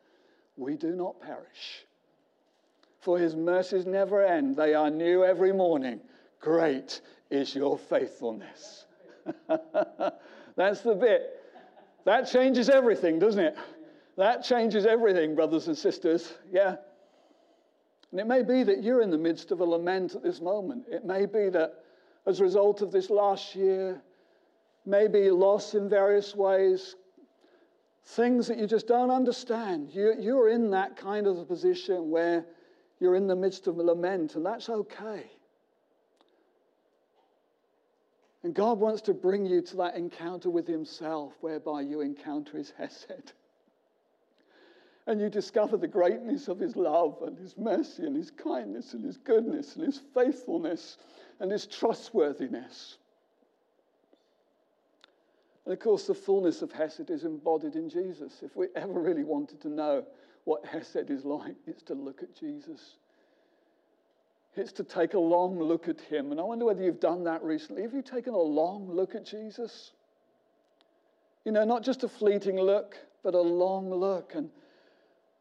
we 0.56 0.78
do 0.78 0.96
not 0.96 1.20
perish. 1.20 1.88
For 3.00 3.18
his 3.18 3.36
mercies 3.36 3.86
never 3.86 4.24
end; 4.24 4.56
they 4.56 4.74
are 4.74 4.90
new 4.90 5.24
every 5.24 5.54
morning. 5.54 6.02
Great 6.40 7.02
is 7.30 7.56
your 7.56 7.78
faithfulness." 7.78 8.86
That's 10.56 10.82
the 10.82 10.96
bit. 10.96 11.40
That 12.06 12.24
changes 12.24 12.70
everything, 12.70 13.20
doesn't 13.20 13.44
it? 13.44 13.58
That 14.18 14.44
changes 14.44 14.86
everything, 14.86 15.36
brothers 15.36 15.68
and 15.68 15.78
sisters. 15.78 16.34
Yeah. 16.52 16.76
And 18.12 18.20
it 18.20 18.28
may 18.28 18.44
be 18.44 18.64
that 18.64 18.84
you're 18.84 19.02
in 19.02 19.12
the 19.12 19.18
midst 19.18 19.52
of 19.52 19.62
a 19.62 19.66
lament 19.66 20.16
at 20.16 20.24
this 20.24 20.42
moment. 20.42 20.86
It 20.90 21.06
may 21.06 21.26
be 21.26 21.50
that 21.50 21.84
as 22.26 22.40
a 22.40 22.44
result 22.44 22.82
of 22.82 22.92
this 22.92 23.10
last 23.10 23.56
year, 23.56 24.02
maybe 24.86 25.30
loss 25.30 25.76
in 25.76 25.88
various 25.88 26.36
ways, 26.36 26.96
things 28.04 28.48
that 28.48 28.58
you 28.58 28.66
just 28.66 28.88
don't 28.88 29.12
understand. 29.12 29.90
You, 29.94 30.16
you're 30.20 30.50
in 30.50 30.72
that 30.72 30.98
kind 30.98 31.28
of 31.28 31.38
a 31.38 31.46
position 31.46 32.10
where 32.10 32.46
you're 33.00 33.16
in 33.16 33.28
the 33.28 33.36
midst 33.36 33.68
of 33.68 33.78
lament, 33.78 34.36
and 34.36 34.46
that's 34.46 34.70
okay. 34.70 35.32
And 38.44 38.54
God 38.54 38.80
wants 38.80 39.02
to 39.04 39.14
bring 39.14 39.46
you 39.46 39.62
to 39.62 39.78
that 39.78 39.96
encounter 39.96 40.50
with 40.50 40.68
Himself 40.68 41.34
whereby 41.42 41.82
you 41.82 42.02
encounter 42.02 42.58
His 42.58 42.72
Hesed. 42.78 43.34
And 45.08 45.20
you 45.20 45.28
discover 45.28 45.76
the 45.76 45.88
greatness 45.88 46.48
of 46.50 46.60
His 46.60 46.76
love 46.76 47.18
and 47.26 47.36
His 47.36 47.58
mercy 47.58 48.06
and 48.06 48.16
His 48.16 48.30
kindness 48.30 48.94
and 48.94 49.04
His 49.04 49.18
goodness 49.18 49.76
and 49.76 49.84
His 49.84 50.00
faithfulness 50.14 50.98
and 51.40 51.52
His 51.52 51.66
trustworthiness. 51.66 53.00
And 55.66 55.74
of 55.74 55.80
course, 55.80 56.06
the 56.06 56.14
fullness 56.14 56.62
of 56.62 56.72
Hesed 56.72 57.10
is 57.10 57.24
embodied 57.24 57.76
in 57.76 57.90
Jesus. 57.90 58.44
If 58.44 58.56
we 58.56 58.68
ever 58.76 59.00
really 59.00 59.24
wanted 59.24 59.60
to 59.62 59.70
know 59.70 60.06
what 60.50 60.66
Hesed 60.74 61.10
is 61.10 61.24
like, 61.24 61.56
it's 61.66 61.84
to 61.84 61.94
look 61.94 62.24
at 62.24 62.36
Jesus 62.36 62.98
it's 64.60 64.72
to 64.74 64.84
take 64.84 65.14
a 65.14 65.20
long 65.20 65.60
look 65.60 65.88
at 65.88 66.02
him. 66.02 66.32
And 66.32 66.40
I 66.40 66.44
wonder 66.44 66.66
whether 66.66 66.84
you've 66.84 67.00
done 67.00 67.24
that 67.26 67.44
recently. 67.44 67.82
Have 67.84 67.94
you 67.94 68.02
taken 68.02 68.34
a 68.34 68.38
long 68.38 68.90
look 68.90 69.16
at 69.16 69.26
Jesus? 69.26 69.92
You 71.46 71.52
know, 71.52 71.64
not 71.64 71.84
just 71.84 72.04
a 72.04 72.10
fleeting 72.10 72.60
look, 72.60 72.98
but 73.24 73.34
a 73.36 73.42
long 73.42 73.90
look 73.90 74.34
and, 74.36 74.50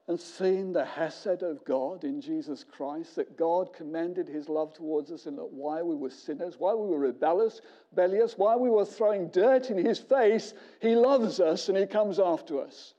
and 0.06 0.18
seen 0.18 0.72
the 0.72 0.84
Hesed 0.84 1.42
of 1.42 1.64
God 1.64 2.04
in 2.04 2.20
Jesus 2.20 2.64
Christ, 2.64 3.16
that 3.16 3.36
God 3.36 3.72
commended 3.74 4.28
his 4.28 4.48
love 4.48 4.72
towards 4.72 5.10
us 5.10 5.26
in 5.26 5.36
that 5.36 5.52
while 5.52 5.84
we 5.84 5.96
were 5.96 6.10
sinners, 6.10 6.54
while 6.58 6.80
we 6.80 6.88
were 6.88 6.98
rebellious, 6.98 7.60
rebellious, 7.90 8.38
while 8.38 8.60
we 8.60 8.70
were 8.70 8.84
throwing 8.84 9.28
dirt 9.28 9.70
in 9.70 9.84
his 9.84 9.98
face, 9.98 10.54
he 10.80 10.94
loves 10.94 11.40
us 11.40 11.68
and 11.68 11.76
he 11.76 11.86
comes 11.86 12.20
after 12.20 12.60
us. 12.60 12.94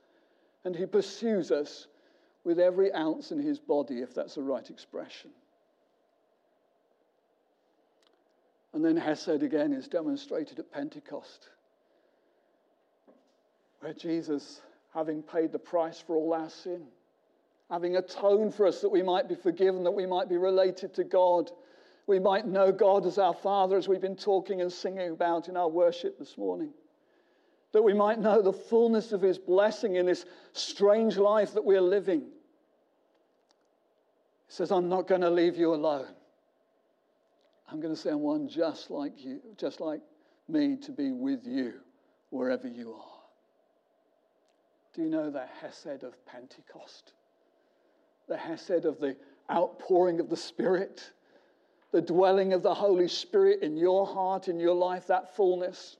And 0.65 0.75
he 0.75 0.85
pursues 0.85 1.51
us 1.51 1.87
with 2.43 2.59
every 2.59 2.93
ounce 2.93 3.31
in 3.31 3.39
his 3.39 3.59
body, 3.59 4.01
if 4.01 4.13
that's 4.13 4.35
the 4.35 4.41
right 4.41 4.69
expression. 4.69 5.31
And 8.73 8.85
then 8.85 8.97
Hesed 8.97 9.43
again 9.43 9.73
is 9.73 9.87
demonstrated 9.87 10.59
at 10.59 10.71
Pentecost, 10.71 11.49
where 13.79 13.93
Jesus, 13.93 14.61
having 14.93 15.23
paid 15.23 15.51
the 15.51 15.59
price 15.59 15.99
for 15.99 16.15
all 16.15 16.33
our 16.33 16.49
sin, 16.49 16.83
having 17.69 17.95
atoned 17.95 18.53
for 18.53 18.67
us 18.67 18.81
that 18.81 18.89
we 18.89 19.01
might 19.01 19.27
be 19.27 19.35
forgiven, 19.35 19.83
that 19.83 19.91
we 19.91 20.05
might 20.05 20.29
be 20.29 20.37
related 20.37 20.93
to 20.95 21.03
God, 21.03 21.51
we 22.07 22.19
might 22.19 22.47
know 22.47 22.71
God 22.71 23.05
as 23.05 23.17
our 23.17 23.33
Father, 23.33 23.77
as 23.77 23.87
we've 23.87 24.01
been 24.01 24.15
talking 24.15 24.61
and 24.61 24.71
singing 24.71 25.11
about 25.11 25.47
in 25.47 25.57
our 25.57 25.69
worship 25.69 26.17
this 26.17 26.37
morning. 26.37 26.73
That 27.71 27.83
we 27.83 27.93
might 27.93 28.19
know 28.19 28.41
the 28.41 28.53
fullness 28.53 29.11
of 29.11 29.21
His 29.21 29.37
blessing 29.37 29.95
in 29.95 30.05
this 30.05 30.25
strange 30.53 31.17
life 31.17 31.53
that 31.53 31.63
we're 31.63 31.81
living. 31.81 32.21
He 32.21 34.53
says, 34.53 34.71
I'm 34.71 34.89
not 34.89 35.07
going 35.07 35.21
to 35.21 35.29
leave 35.29 35.55
you 35.55 35.73
alone. 35.73 36.07
I'm 37.71 37.79
going 37.79 37.93
to 37.93 37.99
send 37.99 38.19
one 38.19 38.47
just 38.47 38.89
like 38.89 39.23
you, 39.23 39.39
just 39.57 39.79
like 39.79 40.01
me, 40.47 40.75
to 40.77 40.91
be 40.91 41.11
with 41.11 41.45
you 41.45 41.73
wherever 42.31 42.67
you 42.67 42.93
are. 42.93 43.05
Do 44.95 45.03
you 45.03 45.09
know 45.09 45.29
the 45.29 45.45
Hesed 45.61 46.03
of 46.03 46.25
Pentecost? 46.25 47.13
The 48.27 48.37
Hesed 48.37 48.85
of 48.85 48.99
the 48.99 49.15
outpouring 49.51 50.19
of 50.19 50.29
the 50.29 50.37
Spirit, 50.37 51.11
the 51.91 52.01
dwelling 52.01 52.53
of 52.53 52.63
the 52.63 52.73
Holy 52.73 53.07
Spirit 53.07 53.61
in 53.61 53.77
your 53.77 54.07
heart, 54.07 54.47
in 54.47 54.59
your 54.59 54.75
life, 54.75 55.05
that 55.07 55.35
fullness. 55.35 55.97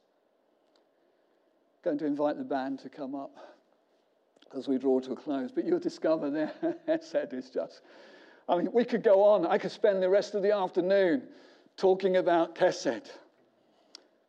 Going 1.84 1.98
to 2.00 2.06
invite 2.06 2.38
the 2.38 2.44
band 2.44 2.80
to 2.80 2.90
come 2.90 3.16
up 3.16 3.36
as 4.56 4.68
we 4.68 4.78
draw 4.78 5.00
to 5.00 5.14
a 5.14 5.16
close, 5.16 5.52
but 5.52 5.66
you'll 5.66 5.80
discover 5.80 6.30
there, 6.30 6.52
Hesed 6.88 7.34
is 7.34 7.50
just. 7.50 7.82
I 8.48 8.58
mean, 8.58 8.70
we 8.74 8.84
could 8.84 9.04
go 9.04 9.24
on. 9.24 9.46
I 9.46 9.58
could 9.58 9.72
spend 9.72 10.02
the 10.02 10.10
rest 10.10 10.34
of 10.34 10.42
the 10.42 10.52
afternoon 10.52 11.24
talking 11.78 12.18
about 12.18 12.56
Kesed 12.56 13.12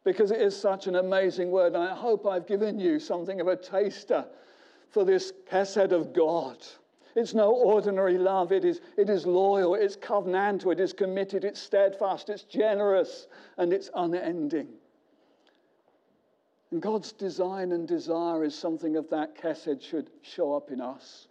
because 0.04 0.30
it 0.30 0.40
is 0.40 0.58
such 0.58 0.86
an 0.86 0.96
amazing 0.96 1.50
word. 1.50 1.74
And 1.74 1.82
I 1.82 1.94
hope 1.94 2.26
I've 2.26 2.46
given 2.46 2.78
you 2.78 2.98
something 2.98 3.40
of 3.40 3.48
a 3.48 3.56
taster 3.56 4.26
for 4.90 5.04
this 5.04 5.32
Kesed 5.50 5.92
of 5.92 6.12
God. 6.12 6.58
It's 7.16 7.34
no 7.34 7.52
ordinary 7.52 8.18
love. 8.18 8.52
It 8.52 8.64
is, 8.64 8.80
it 8.96 9.10
is 9.10 9.26
loyal, 9.26 9.74
it's 9.74 9.96
covenantal, 9.96 10.72
it 10.72 10.80
is 10.80 10.92
committed, 10.92 11.44
it's 11.44 11.60
steadfast, 11.60 12.28
it's 12.28 12.44
generous, 12.44 13.26
and 13.58 13.72
it's 13.72 13.90
unending. 13.94 14.68
And 16.70 16.80
God's 16.80 17.12
design 17.12 17.72
and 17.72 17.87
desire 17.87 18.44
is 18.44 18.54
something 18.54 18.96
of 18.96 19.11
that 19.11 19.37
Kesed 19.37 19.83
should 19.83 20.11
show 20.22 20.54
up 20.54 20.70
in 20.70 20.80
us 20.80 21.26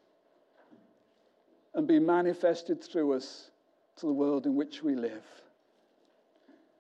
and 1.74 1.88
be 1.88 2.00
manifested 2.00 2.84
through 2.84 3.14
us 3.14 3.52
to 3.98 4.06
the 4.06 4.14
world 4.14 4.46
in 4.46 4.56
which 4.56 4.84
we 4.84 4.96
live. 4.96 5.24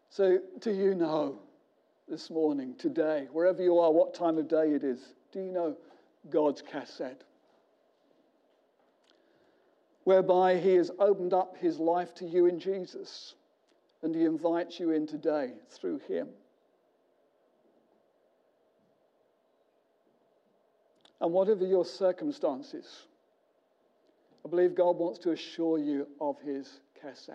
So, 0.10 0.40
do 0.60 0.72
you 0.72 0.96
know 0.96 1.40
this 2.10 2.30
morning, 2.30 2.74
today, 2.78 3.28
wherever 3.32 3.62
you 3.62 3.78
are, 3.78 3.92
what 3.92 4.14
time 4.14 4.38
of 4.38 4.48
day 4.48 4.72
it 4.72 4.84
is, 4.84 5.14
do 5.32 5.40
you 5.40 5.52
know 5.52 5.78
God's 6.30 6.64
Kesed? 6.64 7.18
Whereby 10.04 10.58
He 10.58 10.74
has 10.76 10.90
opened 11.00 11.34
up 11.34 11.56
His 11.58 11.78
life 11.78 12.16
to 12.16 12.26
you 12.26 12.48
in 12.48 12.60
Jesus, 12.60 13.36
and 14.02 14.16
He 14.16 14.26
invites 14.26 14.80
you 14.80 14.92
in 14.92 15.06
today 15.06 15.52
through 15.70 16.00
Him. 16.08 16.30
And 21.22 21.34
whatever 21.34 21.66
your 21.66 21.86
circumstances, 21.86 23.04
I 24.46 24.50
believe 24.50 24.76
God 24.76 24.98
wants 24.98 25.20
to 25.20 25.32
assure 25.32 25.78
you 25.78 26.08
of 26.22 26.40
His 26.42 26.80
Kesed 27.04 27.34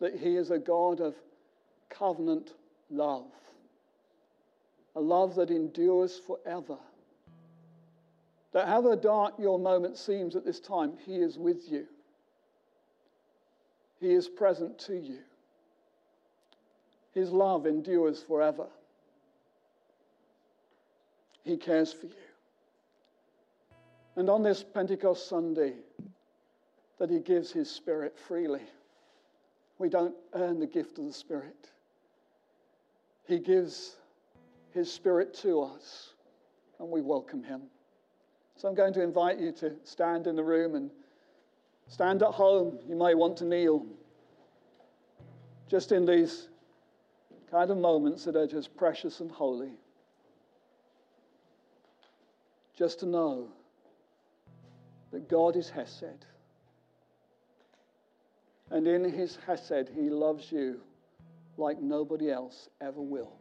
that 0.00 0.16
He 0.16 0.36
is 0.36 0.50
a 0.50 0.58
God 0.58 1.00
of 1.00 1.14
covenant 1.90 2.54
love, 2.90 3.30
a 4.96 5.00
love 5.00 5.34
that 5.36 5.50
endures 5.50 6.18
forever. 6.18 6.78
That 8.52 8.66
however 8.66 8.96
dark 8.96 9.34
your 9.38 9.58
moment 9.58 9.96
seems 9.96 10.34
at 10.34 10.44
this 10.44 10.58
time, 10.58 10.94
He 11.04 11.16
is 11.16 11.38
with 11.38 11.70
you. 11.70 11.86
He 14.00 14.12
is 14.12 14.28
present 14.28 14.78
to 14.80 14.96
you. 14.96 15.18
His 17.12 17.30
love 17.30 17.66
endures 17.66 18.22
forever. 18.22 18.66
He 21.44 21.56
cares 21.56 21.92
for 21.92 22.06
you. 22.06 22.29
And 24.20 24.28
on 24.28 24.42
this 24.42 24.62
Pentecost 24.62 25.30
Sunday, 25.30 25.72
that 26.98 27.08
He 27.08 27.20
gives 27.20 27.50
His 27.52 27.70
Spirit 27.70 28.18
freely. 28.18 28.60
We 29.78 29.88
don't 29.88 30.14
earn 30.34 30.60
the 30.60 30.66
gift 30.66 30.98
of 30.98 31.06
the 31.06 31.12
Spirit. 31.14 31.70
He 33.26 33.38
gives 33.38 33.96
His 34.74 34.92
Spirit 34.92 35.32
to 35.36 35.62
us, 35.62 36.10
and 36.78 36.90
we 36.90 37.00
welcome 37.00 37.42
Him. 37.42 37.62
So 38.58 38.68
I'm 38.68 38.74
going 38.74 38.92
to 38.92 39.02
invite 39.02 39.38
you 39.38 39.52
to 39.52 39.72
stand 39.84 40.26
in 40.26 40.36
the 40.36 40.44
room 40.44 40.74
and 40.74 40.90
stand 41.88 42.22
at 42.22 42.32
home. 42.32 42.78
You 42.86 42.96
may 42.96 43.14
want 43.14 43.38
to 43.38 43.46
kneel. 43.46 43.86
Just 45.66 45.92
in 45.92 46.04
these 46.04 46.48
kind 47.50 47.70
of 47.70 47.78
moments 47.78 48.26
that 48.26 48.36
are 48.36 48.46
just 48.46 48.76
precious 48.76 49.20
and 49.20 49.30
holy. 49.30 49.72
Just 52.76 53.00
to 53.00 53.06
know 53.06 53.48
that 55.12 55.28
God 55.28 55.56
is 55.56 55.70
Hesed. 55.70 56.26
And 58.70 58.86
in 58.86 59.04
his 59.04 59.36
Hesed, 59.46 59.90
he 59.94 60.10
loves 60.10 60.50
you 60.52 60.80
like 61.56 61.80
nobody 61.80 62.30
else 62.30 62.68
ever 62.80 63.00
will. 63.00 63.32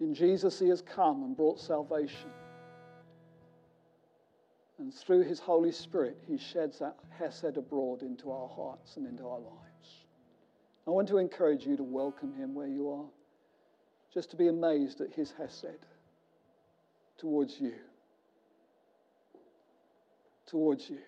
In 0.00 0.14
Jesus, 0.14 0.58
he 0.58 0.68
has 0.68 0.82
come 0.82 1.22
and 1.22 1.36
brought 1.36 1.60
salvation. 1.60 2.30
And 4.78 4.94
through 4.94 5.24
his 5.24 5.40
Holy 5.40 5.72
Spirit, 5.72 6.18
he 6.26 6.38
sheds 6.38 6.78
that 6.78 6.96
Hesed 7.18 7.56
abroad 7.56 8.02
into 8.02 8.30
our 8.30 8.48
hearts 8.48 8.96
and 8.96 9.06
into 9.06 9.26
our 9.26 9.38
lives. 9.38 10.06
I 10.86 10.90
want 10.90 11.08
to 11.08 11.18
encourage 11.18 11.66
you 11.66 11.76
to 11.76 11.82
welcome 11.82 12.32
him 12.34 12.54
where 12.54 12.66
you 12.66 12.90
are, 12.90 13.04
just 14.12 14.30
to 14.30 14.36
be 14.36 14.48
amazed 14.48 15.02
at 15.02 15.12
his 15.12 15.32
Hesed 15.32 15.86
towards 17.18 17.60
you. 17.60 17.74
Towards 20.50 20.90
you. 20.90 20.98